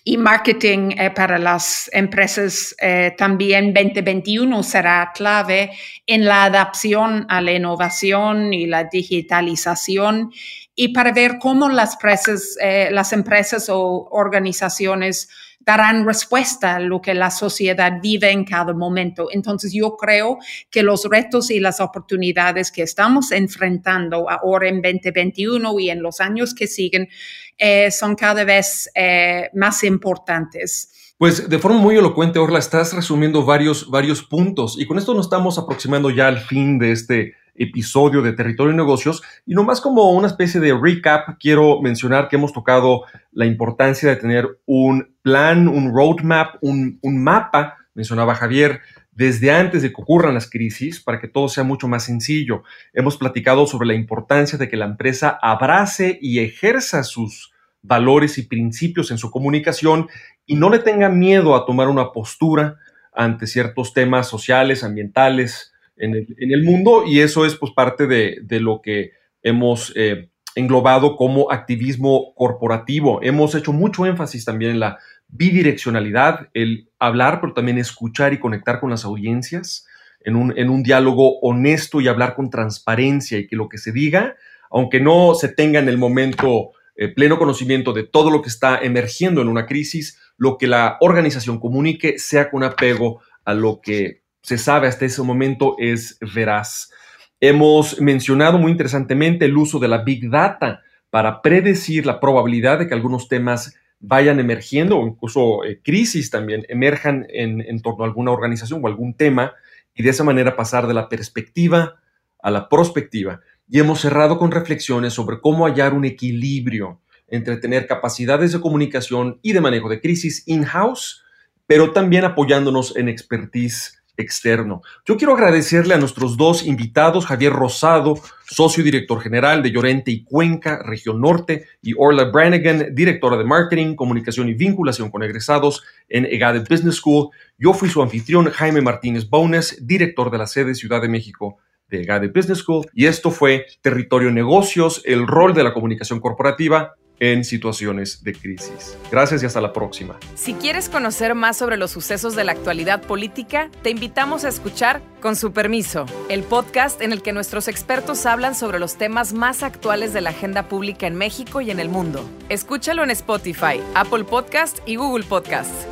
y 0.03 0.17
marketing 0.17 0.91
eh, 0.97 1.11
para 1.11 1.37
las 1.37 1.89
empresas 1.93 2.75
eh, 2.81 3.13
también 3.17 3.73
2021 3.73 4.63
será 4.63 5.11
clave 5.13 5.71
en 6.07 6.25
la 6.25 6.45
adaptación 6.45 7.25
a 7.29 7.39
la 7.39 7.51
innovación 7.51 8.53
y 8.53 8.65
la 8.65 8.85
digitalización 8.85 10.31
y 10.75 10.93
para 10.93 11.11
ver 11.11 11.37
cómo 11.39 11.69
las, 11.69 11.93
empresas, 11.93 12.57
eh, 12.61 12.89
las 12.91 13.13
empresas 13.13 13.69
o 13.69 14.07
organizaciones 14.11 15.29
darán 15.63 16.05
respuesta 16.05 16.75
a 16.75 16.79
lo 16.79 17.01
que 17.01 17.13
la 17.13 17.29
sociedad 17.29 17.99
vive 18.01 18.31
en 18.31 18.45
cada 18.45 18.73
momento. 18.73 19.27
Entonces 19.31 19.71
yo 19.73 19.95
creo 19.95 20.39
que 20.69 20.81
los 20.81 21.05
retos 21.05 21.51
y 21.51 21.59
las 21.59 21.79
oportunidades 21.79 22.71
que 22.71 22.81
estamos 22.81 23.31
enfrentando 23.31 24.29
ahora 24.29 24.69
en 24.69 24.81
2021 24.81 25.79
y 25.79 25.89
en 25.89 26.01
los 26.01 26.19
años 26.19 26.53
que 26.55 26.67
siguen 26.67 27.09
eh, 27.57 27.91
son 27.91 28.15
cada 28.15 28.43
vez 28.43 28.89
eh, 28.95 29.49
más 29.53 29.83
importantes. 29.83 31.13
Pues 31.17 31.47
de 31.47 31.59
forma 31.59 31.77
muy 31.77 31.95
elocuente, 31.95 32.39
Orla, 32.39 32.57
estás 32.57 32.93
resumiendo 32.93 33.45
varios, 33.45 33.87
varios 33.91 34.23
puntos 34.23 34.79
y 34.79 34.87
con 34.87 34.97
esto 34.97 35.13
nos 35.13 35.27
estamos 35.27 35.59
aproximando 35.59 36.09
ya 36.09 36.27
al 36.27 36.39
fin 36.39 36.79
de 36.79 36.91
este 36.91 37.35
episodio 37.55 38.21
de 38.21 38.33
Territorio 38.33 38.73
y 38.73 38.77
Negocios. 38.77 39.21
Y 39.45 39.53
nomás 39.53 39.81
como 39.81 40.11
una 40.11 40.27
especie 40.27 40.59
de 40.59 40.77
recap, 40.77 41.37
quiero 41.39 41.81
mencionar 41.81 42.27
que 42.29 42.35
hemos 42.35 42.53
tocado 42.53 43.03
la 43.31 43.45
importancia 43.45 44.09
de 44.09 44.15
tener 44.15 44.59
un 44.65 45.15
plan, 45.21 45.67
un 45.67 45.93
roadmap, 45.93 46.55
un, 46.61 46.99
un 47.01 47.23
mapa, 47.23 47.77
mencionaba 47.93 48.35
Javier, 48.35 48.81
desde 49.11 49.51
antes 49.51 49.81
de 49.81 49.89
que 49.89 50.01
ocurran 50.01 50.33
las 50.33 50.49
crisis 50.49 51.01
para 51.01 51.19
que 51.19 51.27
todo 51.27 51.49
sea 51.49 51.63
mucho 51.63 51.87
más 51.87 52.03
sencillo. 52.03 52.63
Hemos 52.93 53.17
platicado 53.17 53.67
sobre 53.67 53.87
la 53.87 53.93
importancia 53.93 54.57
de 54.57 54.69
que 54.69 54.77
la 54.77 54.85
empresa 54.85 55.37
abrace 55.41 56.17
y 56.21 56.39
ejerza 56.39 57.03
sus 57.03 57.51
valores 57.81 58.37
y 58.37 58.43
principios 58.43 59.11
en 59.11 59.17
su 59.17 59.31
comunicación 59.31 60.07
y 60.45 60.55
no 60.55 60.69
le 60.69 60.79
tenga 60.79 61.09
miedo 61.09 61.55
a 61.55 61.65
tomar 61.65 61.87
una 61.87 62.11
postura 62.11 62.77
ante 63.13 63.47
ciertos 63.47 63.93
temas 63.93 64.27
sociales, 64.27 64.83
ambientales, 64.83 65.73
en 66.01 66.51
el, 66.51 66.63
mundo 66.63 67.03
y 67.05 67.19
eso 67.19 67.45
es 67.45 67.55
pues 67.55 67.71
parte 67.73 68.07
de, 68.07 68.59
lo 68.59 68.81
que 68.81 69.11
hemos 69.43 69.93
eh, 69.95 70.29
englobado 70.55 71.15
como 71.15 71.51
activismo 71.51 72.33
corporativo. 72.35 73.21
Hemos 73.21 73.55
hecho 73.55 73.71
mucho 73.71 74.05
énfasis 74.05 74.45
también 74.45 74.71
en 74.71 74.79
la 74.79 74.97
bidireccionalidad, 75.27 76.49
el 76.53 76.89
hablar, 76.99 77.39
pero 77.39 77.53
también 77.53 77.77
escuchar 77.77 78.33
y 78.33 78.39
conectar 78.39 78.79
con 78.79 78.89
las 78.89 79.05
audiencias 79.05 79.85
en 80.23 80.35
un, 80.35 80.57
en 80.57 80.69
un 80.69 80.83
diálogo 80.83 81.39
honesto 81.39 82.01
y 82.01 82.07
hablar 82.07 82.35
con 82.35 82.49
transparencia 82.49 83.37
y 83.37 83.47
que 83.47 83.55
lo 83.55 83.69
que 83.69 83.77
se 83.77 83.91
diga, 83.91 84.35
aunque 84.69 84.99
no 84.99 85.35
se 85.35 85.49
tenga 85.49 85.79
en 85.79 85.87
el 85.87 85.97
momento 85.97 86.71
eh, 86.95 87.07
pleno 87.09 87.37
conocimiento 87.37 87.93
de 87.93 88.03
todo 88.03 88.29
lo 88.31 88.41
que 88.41 88.49
está 88.49 88.79
emergiendo 88.79 89.41
en 89.41 89.47
una 89.47 89.65
crisis, 89.65 90.19
lo 90.37 90.57
que 90.57 90.67
la 90.67 90.97
organización 90.99 91.59
comunique 91.59 92.19
sea 92.19 92.49
con 92.49 92.63
apego 92.63 93.21
a 93.45 93.53
lo 93.53 93.81
que 93.81 94.20
se 94.41 94.57
sabe 94.57 94.87
hasta 94.87 95.05
ese 95.05 95.21
momento 95.21 95.75
es 95.77 96.17
veraz. 96.33 96.91
Hemos 97.39 97.99
mencionado 97.99 98.57
muy 98.57 98.71
interesantemente 98.71 99.45
el 99.45 99.57
uso 99.57 99.79
de 99.79 99.87
la 99.87 100.03
Big 100.03 100.29
Data 100.29 100.81
para 101.09 101.41
predecir 101.41 102.05
la 102.05 102.19
probabilidad 102.19 102.79
de 102.79 102.87
que 102.87 102.93
algunos 102.93 103.27
temas 103.27 103.75
vayan 103.99 104.39
emergiendo 104.39 104.97
o 104.97 105.07
incluso 105.07 105.63
eh, 105.63 105.79
crisis 105.83 106.29
también 106.29 106.65
emerjan 106.69 107.27
en, 107.29 107.61
en 107.61 107.81
torno 107.81 108.03
a 108.03 108.07
alguna 108.07 108.31
organización 108.31 108.81
o 108.83 108.87
algún 108.87 109.15
tema 109.15 109.53
y 109.93 110.03
de 110.03 110.09
esa 110.09 110.23
manera 110.23 110.55
pasar 110.55 110.87
de 110.87 110.93
la 110.93 111.09
perspectiva 111.09 111.99
a 112.41 112.51
la 112.51 112.69
prospectiva. 112.69 113.41
Y 113.69 113.79
hemos 113.79 114.01
cerrado 114.01 114.37
con 114.37 114.51
reflexiones 114.51 115.13
sobre 115.13 115.39
cómo 115.39 115.65
hallar 115.65 115.93
un 115.93 116.05
equilibrio 116.05 116.99
entre 117.27 117.57
tener 117.57 117.87
capacidades 117.87 118.51
de 118.51 118.59
comunicación 118.59 119.39
y 119.41 119.53
de 119.53 119.61
manejo 119.61 119.87
de 119.87 120.01
crisis 120.01 120.43
in-house, 120.47 121.23
pero 121.65 121.93
también 121.93 122.25
apoyándonos 122.25 122.95
en 122.97 123.07
expertise 123.07 124.00
externo. 124.21 124.81
Yo 125.05 125.17
quiero 125.17 125.33
agradecerle 125.33 125.93
a 125.93 125.97
nuestros 125.97 126.37
dos 126.37 126.65
invitados, 126.65 127.25
Javier 127.25 127.53
Rosado, 127.53 128.15
socio 128.45 128.83
director 128.83 129.21
general 129.21 129.63
de 129.63 129.71
Llorente 129.71 130.11
y 130.11 130.23
Cuenca, 130.23 130.81
región 130.83 131.21
norte, 131.21 131.65
y 131.81 131.93
Orla 131.97 132.25
Brannigan, 132.25 132.93
directora 132.93 133.37
de 133.37 133.45
marketing, 133.45 133.95
comunicación 133.95 134.49
y 134.49 134.53
vinculación 134.53 135.09
con 135.09 135.23
egresados 135.23 135.83
en 136.09 136.25
EGADE 136.25 136.59
Business 136.69 136.95
School. 136.95 137.29
Yo 137.57 137.73
fui 137.73 137.89
su 137.89 138.01
anfitrión, 138.01 138.49
Jaime 138.49 138.81
Martínez 138.81 139.29
Bones, 139.29 139.85
director 139.85 140.31
de 140.31 140.37
la 140.37 140.47
sede 140.47 140.75
Ciudad 140.75 141.01
de 141.01 141.09
México 141.09 141.57
de 141.89 142.01
EGADE 142.01 142.29
Business 142.29 142.59
School. 142.59 142.85
Y 142.93 143.05
esto 143.05 143.31
fue 143.31 143.65
Territorio 143.81 144.31
Negocios, 144.31 145.01
el 145.05 145.27
rol 145.27 145.53
de 145.53 145.63
la 145.63 145.73
comunicación 145.73 146.19
corporativa 146.19 146.95
en 147.21 147.43
situaciones 147.45 148.23
de 148.23 148.33
crisis. 148.33 148.97
Gracias 149.11 149.43
y 149.43 149.45
hasta 149.45 149.61
la 149.61 149.71
próxima. 149.71 150.17
Si 150.33 150.55
quieres 150.55 150.89
conocer 150.89 151.35
más 151.35 151.55
sobre 151.55 151.77
los 151.77 151.91
sucesos 151.91 152.35
de 152.35 152.43
la 152.43 152.51
actualidad 152.51 153.03
política, 153.03 153.69
te 153.83 153.91
invitamos 153.91 154.43
a 154.43 154.49
escuchar 154.49 155.01
Con 155.21 155.35
su 155.35 155.53
permiso, 155.53 156.07
el 156.29 156.41
podcast 156.41 156.99
en 156.99 157.11
el 157.11 157.21
que 157.21 157.31
nuestros 157.31 157.67
expertos 157.67 158.25
hablan 158.25 158.55
sobre 158.55 158.79
los 158.79 158.97
temas 158.97 159.33
más 159.33 159.61
actuales 159.61 160.13
de 160.13 160.21
la 160.21 160.31
agenda 160.31 160.67
pública 160.67 161.05
en 161.05 161.15
México 161.15 161.61
y 161.61 161.69
en 161.69 161.79
el 161.79 161.89
mundo. 161.89 162.27
Escúchalo 162.49 163.03
en 163.03 163.11
Spotify, 163.11 163.79
Apple 163.93 164.23
Podcast 164.23 164.79
y 164.87 164.95
Google 164.95 165.23
Podcast. 165.23 165.90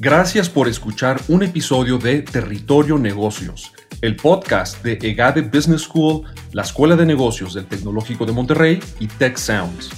Gracias 0.00 0.48
por 0.48 0.66
escuchar 0.66 1.20
un 1.28 1.44
episodio 1.44 1.98
de 1.98 2.22
Territorio 2.22 2.98
Negocios 2.98 3.72
el 4.00 4.16
podcast 4.16 4.82
de 4.82 4.98
EGADE 5.00 5.42
Business 5.42 5.82
School, 5.82 6.22
la 6.52 6.62
Escuela 6.62 6.96
de 6.96 7.04
Negocios 7.04 7.54
del 7.54 7.66
Tecnológico 7.66 8.24
de 8.24 8.32
Monterrey 8.32 8.80
y 8.98 9.06
Tech 9.06 9.36
Sounds. 9.36 9.90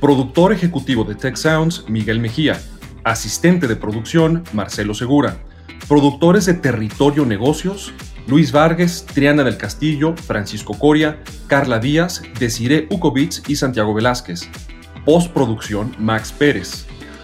Productor 0.00 0.52
ejecutivo 0.52 1.04
de 1.04 1.14
Tech 1.14 1.36
Sounds, 1.36 1.84
Miguel 1.88 2.18
Mejía. 2.18 2.58
Asistente 3.04 3.68
de 3.68 3.76
producción, 3.76 4.42
Marcelo 4.52 4.94
Segura. 4.94 5.36
Productores 5.86 6.46
de 6.46 6.54
Territorio 6.54 7.26
Negocios, 7.26 7.92
Luis 8.26 8.52
Vargas, 8.52 9.04
Triana 9.04 9.44
del 9.44 9.58
Castillo, 9.58 10.16
Francisco 10.16 10.78
Coria, 10.78 11.22
Carla 11.46 11.78
Díaz, 11.78 12.22
Desiree 12.40 12.88
Ukovitz 12.90 13.42
y 13.48 13.56
Santiago 13.56 13.92
Velázquez. 13.94 14.48
Postproducción, 15.04 15.94
Max 15.98 16.32
Pérez. 16.32 16.86